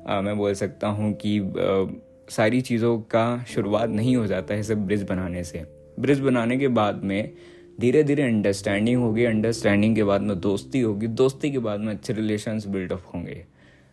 आ, 0.07 0.21
मैं 0.21 0.37
बोल 0.37 0.55
सकता 0.55 0.89
हूँ 0.89 1.13
कि 1.15 1.39
आ, 1.39 1.87
सारी 2.31 2.61
चीज़ों 2.61 2.99
का 2.99 3.45
शुरुआत 3.49 3.91
नहीं 3.91 4.17
हो 4.17 4.27
जाता 4.27 4.55
है 4.55 4.63
सिर्फ़ 4.63 4.81
ब्रिज 4.81 5.03
बनाने 5.03 5.45
से। 5.45 5.67
ब्रिज 6.01 6.21
बनाने 6.21 6.57
के 6.57 6.69
बाद 6.69 7.05
में 7.05 7.33
धीरे 7.81 8.03
धीरे 8.03 8.23
अंडरस्टैंडिंग 8.23 9.03
होगी। 9.03 9.25
अंडरस्टैंडिंग 9.25 9.97
के 9.97 10.05
बाद 10.05 10.21
में 10.21 10.41
दोस्ती 10.41 10.81
होगी। 10.81 11.07
दोस्ती 11.07 11.51
के 11.51 11.59
बाद 11.59 11.81
में 11.81 11.93
अच्छे 11.93 12.13
रिलेशन 12.13 12.61
बिल्डअप 12.67 13.03
होंगे। 13.15 13.45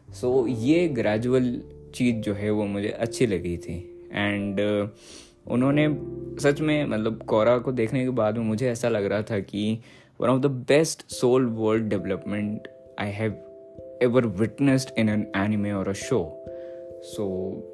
सो 0.09 0.47
so, 0.49 0.55
ये 0.57 0.87
ग्रेजुअल 0.87 1.61
चीज़ 1.95 2.15
जो 2.15 2.33
है 2.33 2.51
वो 2.51 2.65
मुझे 2.65 2.89
अच्छी 2.89 3.25
लगी 3.25 3.57
थी। 3.57 4.09
एंड 4.13 4.85
uh, 4.85 4.89
उन्होंने 5.47 5.87
सच 6.41 6.61
में 6.61 6.85
मतलब 6.85 7.23
कोरा 7.23 7.57
को 7.57 7.71
देखने 7.71 8.03
के 8.03 8.09
बाद 8.09 8.37
में 8.37 8.45
मुझे 8.45 8.69
ऐसा 8.69 8.89
लग 8.89 9.05
रहा 9.05 9.21
था 9.21 9.39
कि 9.39 9.79
one 10.21 10.29
of 10.29 10.41
the 10.41 10.45
best 10.45 11.09
soul 11.09 11.45
world 11.45 11.83
development 11.83 12.67
I 12.99 13.11
have 13.11 13.31
ever 14.03 14.25
witnessed 14.39 14.89
in 14.97 15.09
an 15.09 15.25
anime 15.35 15.71
और 15.71 15.89
अ 15.89 15.93
शो 15.93 16.19
सो 17.05 17.25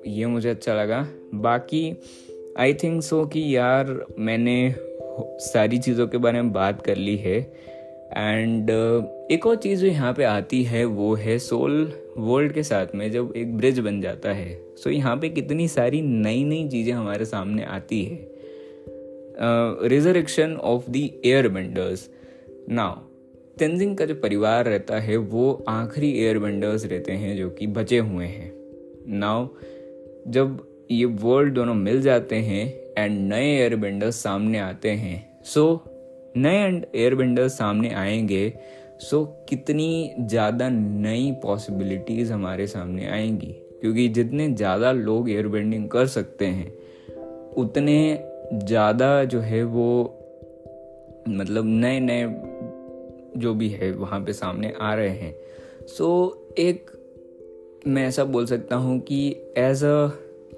ये 0.08 0.26
मुझे 0.26 0.50
अच्छा 0.50 0.74
लगा। 0.74 1.08
बाकी 1.34 1.96
आई 2.60 2.74
थिंक 2.74 3.02
सो 3.04 3.26
कि 3.26 3.56
यार 3.56 4.06
मैंने 4.20 4.76
सारी 5.44 5.78
चीज़ों 5.78 6.08
के 6.08 6.18
बारे 6.18 6.42
में 6.42 6.52
बात 6.54 6.82
कर 6.82 6.96
ली 6.96 7.16
है। 7.18 7.40
एंड 8.08 8.70
uh, 8.72 9.32
एक 9.32 9.46
और 9.46 9.56
चीज़ 9.56 9.82
जो 9.82 9.88
यहाँ 9.88 10.14
पे 10.14 10.24
आती 10.24 10.64
है 10.64 10.84
वो 10.86 11.14
है 11.16 11.38
सोल 11.40 11.92
वर्ल्ड 12.18 12.54
के 12.54 12.64
साथ 12.64 12.96
में 12.96 13.12
जब 13.12 13.34
एक 13.36 13.58
ब्रिज 13.58 13.80
बन 13.80 14.02
जाता 14.02 14.34
है। 14.34 14.54
सो 14.78 14.90
so 14.90 14.96
यहाँ 14.96 15.18
पे 15.18 15.30
कितनी 15.30 15.68
सारी 15.68 16.02
नई 16.02 16.44
नई 16.44 16.68
चीज़ें 16.70 16.94
हमारे 16.94 17.26
सामने 17.26 17.64
आती 17.66 18.04
है। 18.04 18.28
Resurrection 19.90 20.56
of 20.56 20.90
the 20.90 21.10
air 21.26 21.48
benders 21.48 22.10
now 22.70 23.07
Tenzin 23.60 23.96
का 23.98 24.06
जो 24.06 24.16
परिवार 24.16 24.66
रहता 24.66 25.00
है, 25.00 25.18
वो 25.18 25.66
आखिरी 25.70 26.12
एयरबेंडर्स 26.20 26.86
रहते 26.86 27.12
हैं 27.14 27.36
जो 27.38 27.50
कि 27.50 27.68
बचे 27.68 27.98
हुए 28.00 28.26
हैं। 28.26 28.52
नाउ 29.10 29.48
जब 30.28 30.58
ये 30.92 31.06
वर्ल्ड 31.06 31.54
दोनों 31.54 31.74
मिल 31.76 32.02
जाते 32.02 32.36
हैं 32.36 32.66
एंड 32.98 33.20
नए 33.30 33.46
एयरबेंडर्स 33.56 34.16
सामने 34.16 34.60
आते 34.60 34.90
हैं 34.92 35.42
सो 35.46 35.64
नए 36.38 36.82
एयर 36.96 37.16
बेंडर्स 37.16 37.58
सामने 37.58 37.90
आएँगे 37.90 38.54
सो 39.00 39.24
कितनी 39.50 40.14
ज़्यादा 40.20 40.70
नई 40.70 41.32
पॉसिबिलिटीज़ 41.44 42.34
हमारे 42.34 42.68
सामने 42.68 43.08
आएँगी। 43.08 43.54
क्योंकि 43.82 44.08
जितने 44.10 44.48
ज़्यादा 44.50 44.92
लोग 44.92 45.30
एयरबेंडिंग 45.30 45.88
कर 45.90 46.06
सकते 46.08 46.46
हैं, 46.46 46.72
उतने 47.58 47.98
ज़्यादा 48.54 49.24
जो 49.24 49.40
है 49.42 49.64
वो 49.64 49.90
मतलब 51.30 51.66
नए 51.66 52.00
नए 52.00 52.24
जो 53.38 53.54
भी 53.54 53.70
है 53.70 53.92
वहाँ 53.92 54.20
पे 54.22 54.34
सामने 54.34 54.74
आ 54.82 54.94
रहे 54.94 55.10
हैं। 55.10 55.36
सो 55.88 56.08
so, 56.50 56.60
एक 56.60 56.92
मैं 57.88 58.08
ऐसा 58.08 58.24
बोल 58.24 58.46
सकता 58.46 58.76
हूँ 58.76 59.00
कि 59.00 59.28
एज 59.58 59.84
अ 59.84 60.08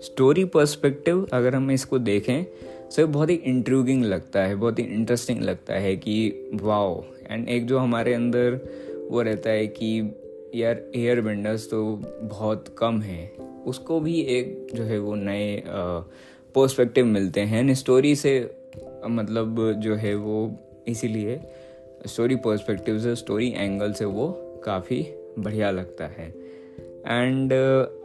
स्टोरी 0.01 0.45
पर्सपेक्टिव 0.45 1.27
अगर 1.33 1.55
हम 1.55 1.71
इसको 1.71 1.99
देखें 1.99 2.45
सो 2.89 3.07
बहुत 3.07 3.29
ही 3.29 3.35
इंट्रूगिंग 3.35 4.03
लगता 4.05 4.43
है 4.43 4.55
बहुत 4.55 4.79
ही 4.79 4.83
इंटरेस्टिंग 4.83 5.41
लगता 5.41 5.73
है 5.73 5.95
कि 5.95 6.49
वाओ 6.53 7.03
एंड 7.31 7.49
एक 7.49 7.65
जो 7.67 7.77
हमारे 7.77 8.13
अंदर 8.13 8.59
वो 9.11 9.21
रहता 9.21 9.49
है 9.49 9.67
कि 9.67 10.15
यार 10.55 10.81
एयर 10.95 11.21
बेंडर्स 11.21 11.69
तो 11.69 11.83
बहुत 12.23 12.75
कम 12.77 13.01
हैं। 13.01 13.37
उसको 13.63 13.99
भी 13.99 14.19
एक 14.21 14.67
जो 14.73 14.83
है 14.83 14.99
वो 14.99 15.15
नए 15.15 15.63
पर्सपेक्टिव 16.55 17.05
मिलते 17.05 17.41
हैं। 17.41 17.59
एंड 17.59 17.73
स्टोरी 17.73 18.15
से 18.15 18.33
मतलब 19.07 19.73
जो 19.77 19.95
है 19.95 20.15
वो 20.15 20.57
इसीलिए 20.87 21.39
स्टोरी 22.07 22.35
पर्सपेक्टिव 22.35 22.99
से 22.99 23.15
स्टोरी 23.15 23.53
एंगल 23.57 23.91
से 23.93 24.05
वो 24.05 24.27
काफ़ी 24.65 25.01
बढ़िया 25.39 25.71
लगता 25.71 26.05
है। 26.07 26.27
एंड 27.07 27.53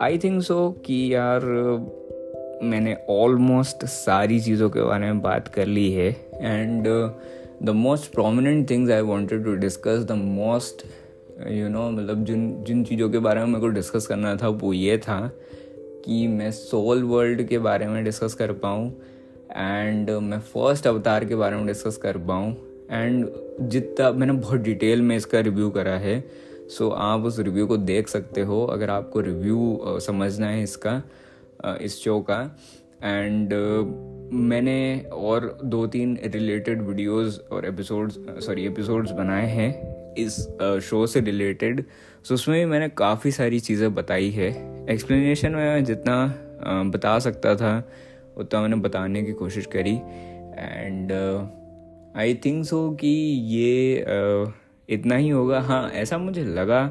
आई 0.03 0.19
थिंक 0.19 0.43
सो 0.43 0.71
कि 0.87 1.15
यार 1.15 1.45
मैंने 2.63 2.97
ऑलमोस्ट 3.11 3.85
सारी 3.85 4.41
चीज़ों 4.41 4.71
के 4.71 4.83
बारे 4.83 5.07
में 5.07 5.21
बात 5.23 5.49
कर 5.49 5.67
ली 5.67 5.91
है। 5.93 6.11
And 6.35 6.87
the 7.63 7.71
most 7.71 8.13
prominent 8.13 8.69
things 8.71 8.91
I 8.91 9.01
wanted 9.01 9.45
to 9.45 9.55
discuss 9.55 10.05
the 10.05 10.13
most 10.13 10.85
you 11.49 11.69
know 11.69 11.91
मतलब 11.91 12.25
जिन 12.25 12.65
जिन 12.65 12.85
चीज़ों 12.85 13.09
के 13.11 13.19
बारे 13.19 13.41
में 13.41 13.47
मेरे 13.47 13.61
को 13.61 13.69
डिस्कस 13.69 14.07
करना 14.07 14.37
था, 14.37 14.49
वो 14.49 14.73
ये 14.73 14.99
था 14.99 15.31
कि 16.05 16.27
मैं 16.29 16.51
सोल 16.51 17.03
वर्ल्ड 17.03 17.43
के 17.43 17.59
बारे 17.59 17.87
में 17.87 18.05
डिस्कस 18.05 18.35
कर 18.35 18.53
पाऊँ। 18.53 18.89
एंड 19.57 20.11
मैं 20.11 20.39
फ़र्स्ट 20.41 20.87
अवतार 20.87 21.25
के 21.25 21.35
बारे 21.35 21.57
में 21.57 21.67
डिस्कस 21.67 21.97
कर 21.97 22.19
पाऊँ। 22.19 22.55
एंड 22.91 23.29
जितना 23.61 24.11
मैंने 24.13 24.33
बहुत 24.33 24.61
डिटेल 24.61 25.03
में 25.03 25.17
इसका 25.17 25.41
रिव्यू 25.41 25.71
करा 25.71 25.97
है 25.99 26.21
सो 26.69 26.85
so, 26.85 26.93
आप 26.97 27.25
उस 27.25 27.39
रिव्यू 27.39 27.67
को 27.67 27.77
देख 27.77 28.09
सकते 28.09 28.41
हो 28.41 28.65
अगर 28.65 28.91
आपको 28.91 29.21
रिव्यू 29.21 29.99
समझना 30.01 30.47
है 30.47 30.63
इसका 30.63 31.03
इस 31.81 31.99
शो 31.99 32.19
का। 32.21 32.41
एंड 33.05 33.53
मैंने 34.33 35.09
और 35.13 35.59
दो 35.65 35.87
तीन 35.87 36.19
रिलेटेड 36.25 36.83
वीडियोस 36.83 37.39
और 37.53 37.67
एपिसोड्स 37.67 38.19
सॉरी 38.47 38.67
एपिसोड्स 38.67 39.11
बनाए 39.11 39.47
हैं 39.47 40.15
इस 40.15 40.37
शो 40.83 41.07
से 41.07 41.21
रिलेटेड 41.21 41.85
सो 42.25 42.35
उसमें 42.35 42.59
भी 42.59 42.65
मैंने 42.65 42.89
काफ़ी 42.89 43.31
सारी 43.31 43.61
चीज़ें 43.61 43.95
बताई 43.95 44.31
है। 44.31 44.49
एक्सप्लेनेशन 44.91 45.53
में 45.53 45.85
जितना 45.85 46.17
बता 46.87 47.19
सकता 47.19 47.55
था 47.57 47.73
उतना 48.37 48.61
मैंने 48.61 48.77
बताने 48.77 49.23
की 49.23 49.33
कोशिश 49.33 49.67
करी। 49.67 49.95
एंड 50.59 51.13
आई 52.15 52.35
थिंक 52.45 52.65
सो 52.65 52.91
कि 53.01 53.09
ये 53.51 54.05
इतना 54.89 55.17
ही 55.17 55.29
होगा। 55.29 55.61
हाँ 55.61 55.89
ऐसा 55.93 56.19
मुझे 56.19 56.45
लगा 56.45 56.91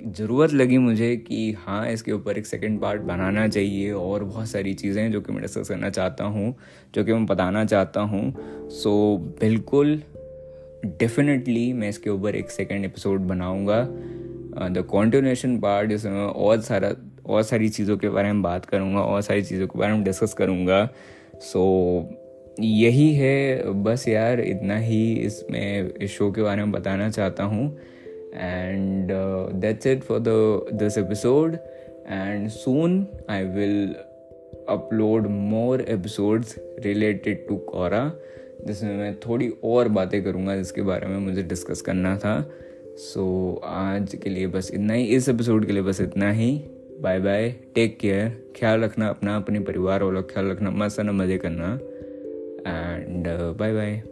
ज़रूरत 0.00 0.52
लगी 0.52 0.78
मुझे 0.78 1.16
कि 1.16 1.52
हाँ 1.58 1.86
इसके 1.88 2.12
ऊपर 2.12 2.38
एक 2.38 2.46
सेकंड 2.46 2.80
पार्ट 2.80 3.02
बनाना 3.02 3.46
चाहिए 3.48 3.90
और 3.92 4.24
बहुत 4.24 4.48
सारी 4.48 4.72
चीज़ें 4.74 5.10
जो 5.12 5.20
कि 5.20 5.32
मैं 5.32 5.42
डिस्कस 5.42 5.68
करना 5.68 5.90
चाहता 5.90 6.24
हूँ 6.24 6.54
जो 6.94 7.04
कि 7.04 7.12
मैं 7.12 7.26
बताना 7.26 7.64
चाहता 7.64 8.00
हूँ। 8.00 8.32
सो 8.70 8.90
so, 9.16 9.40
बिल्कुल 9.40 10.02
डेफिनेटली 10.86 11.72
मैं 11.72 11.88
इसके 11.88 12.10
ऊपर 12.10 12.36
एक 12.36 12.50
सेकेंड 12.50 12.84
एपिसोड 12.84 13.20
बनाऊँगा। 13.28 13.82
द 14.70 14.84
कॉन्टिन्यूशन 14.90 15.58
पार्ट 15.60 15.88
जिसमें 15.90 16.20
और 16.20 16.60
सारा 16.60 16.92
और 17.26 17.42
सारी 17.42 17.68
चीज़ों 17.68 17.96
के 17.96 18.08
बारे 18.08 18.32
में 18.32 18.42
बात 18.42 18.64
करूँगा 18.64 19.00
और 19.00 19.20
सारी 19.22 19.42
चीज़ों 19.42 19.66
के 19.66 19.78
बारे 19.78 19.92
में 19.92 20.04
डिस्कस 20.04 20.34
करूँगा। 20.34 20.88
सो 21.34 21.60
so, 22.02 22.19
यही 22.60 23.12
है 23.14 23.72
बस 23.82 24.06
यार 24.08 24.40
इतना 24.40 24.76
ही 24.78 25.12
इसमें 25.14 25.94
इस 25.94 26.10
शो 26.10 26.30
के 26.30 26.42
बारे 26.42 26.64
में 26.64 26.72
बताना 26.72 27.08
चाहता 27.10 27.44
हूँ। 27.44 27.66
And 28.34 29.10
that's 29.60 29.86
it 29.86 30.02
for 30.02 30.20
the 30.20 30.28
this 30.72 30.98
episode 30.98 31.54
and 32.08 32.48
soon 32.48 33.06
I 33.30 33.44
will 33.44 33.94
upload 34.68 35.26
more 35.26 35.80
episodes 35.80 36.54
related 36.84 37.46
to 37.48 37.56
Korra 37.56 38.12
जिसमें 38.66 38.96
मैं 38.96 39.14
थोड़ी 39.20 39.52
और 39.64 39.88
बातें 39.88 40.22
करूँगा 40.24 40.56
जिसके 40.56 40.82
बारे 40.82 41.06
में 41.06 41.18
मुझे 41.18 41.42
डिस्कस 41.42 41.80
करना 41.80 42.16
था। 42.16 42.40
सो 42.96 43.60
so, 43.62 43.68
आज 43.68 44.14
के 44.14 44.30
लिए 44.30 44.46
बस 44.46 44.70
इतना 44.74 44.94
ही 44.94 45.04
इस 45.04 45.28
एपिसोड 45.28 45.66
के 45.66 45.72
लिए 45.72 45.82
बस 45.82 46.00
इतना 46.00 46.30
ही। 46.30 46.50
बाय 47.00 47.20
बाय 47.20 47.48
टेक 47.74 47.98
केयर 47.98 48.28
ख्याल 48.58 48.80
रखना 48.80 49.08
अपना 49.08 49.36
अपने 49.36 49.60
परिवार 49.60 50.02
वालों 50.02 50.22
का 50.22 50.32
ख्याल 50.34 50.50
रखना 50.50 50.70
मस्त 50.70 51.00
ना 51.00 51.12
मज़े 51.12 51.38
करना। 51.38 51.78
And 52.66 53.28
bye 53.58 53.74
bye 53.74 54.02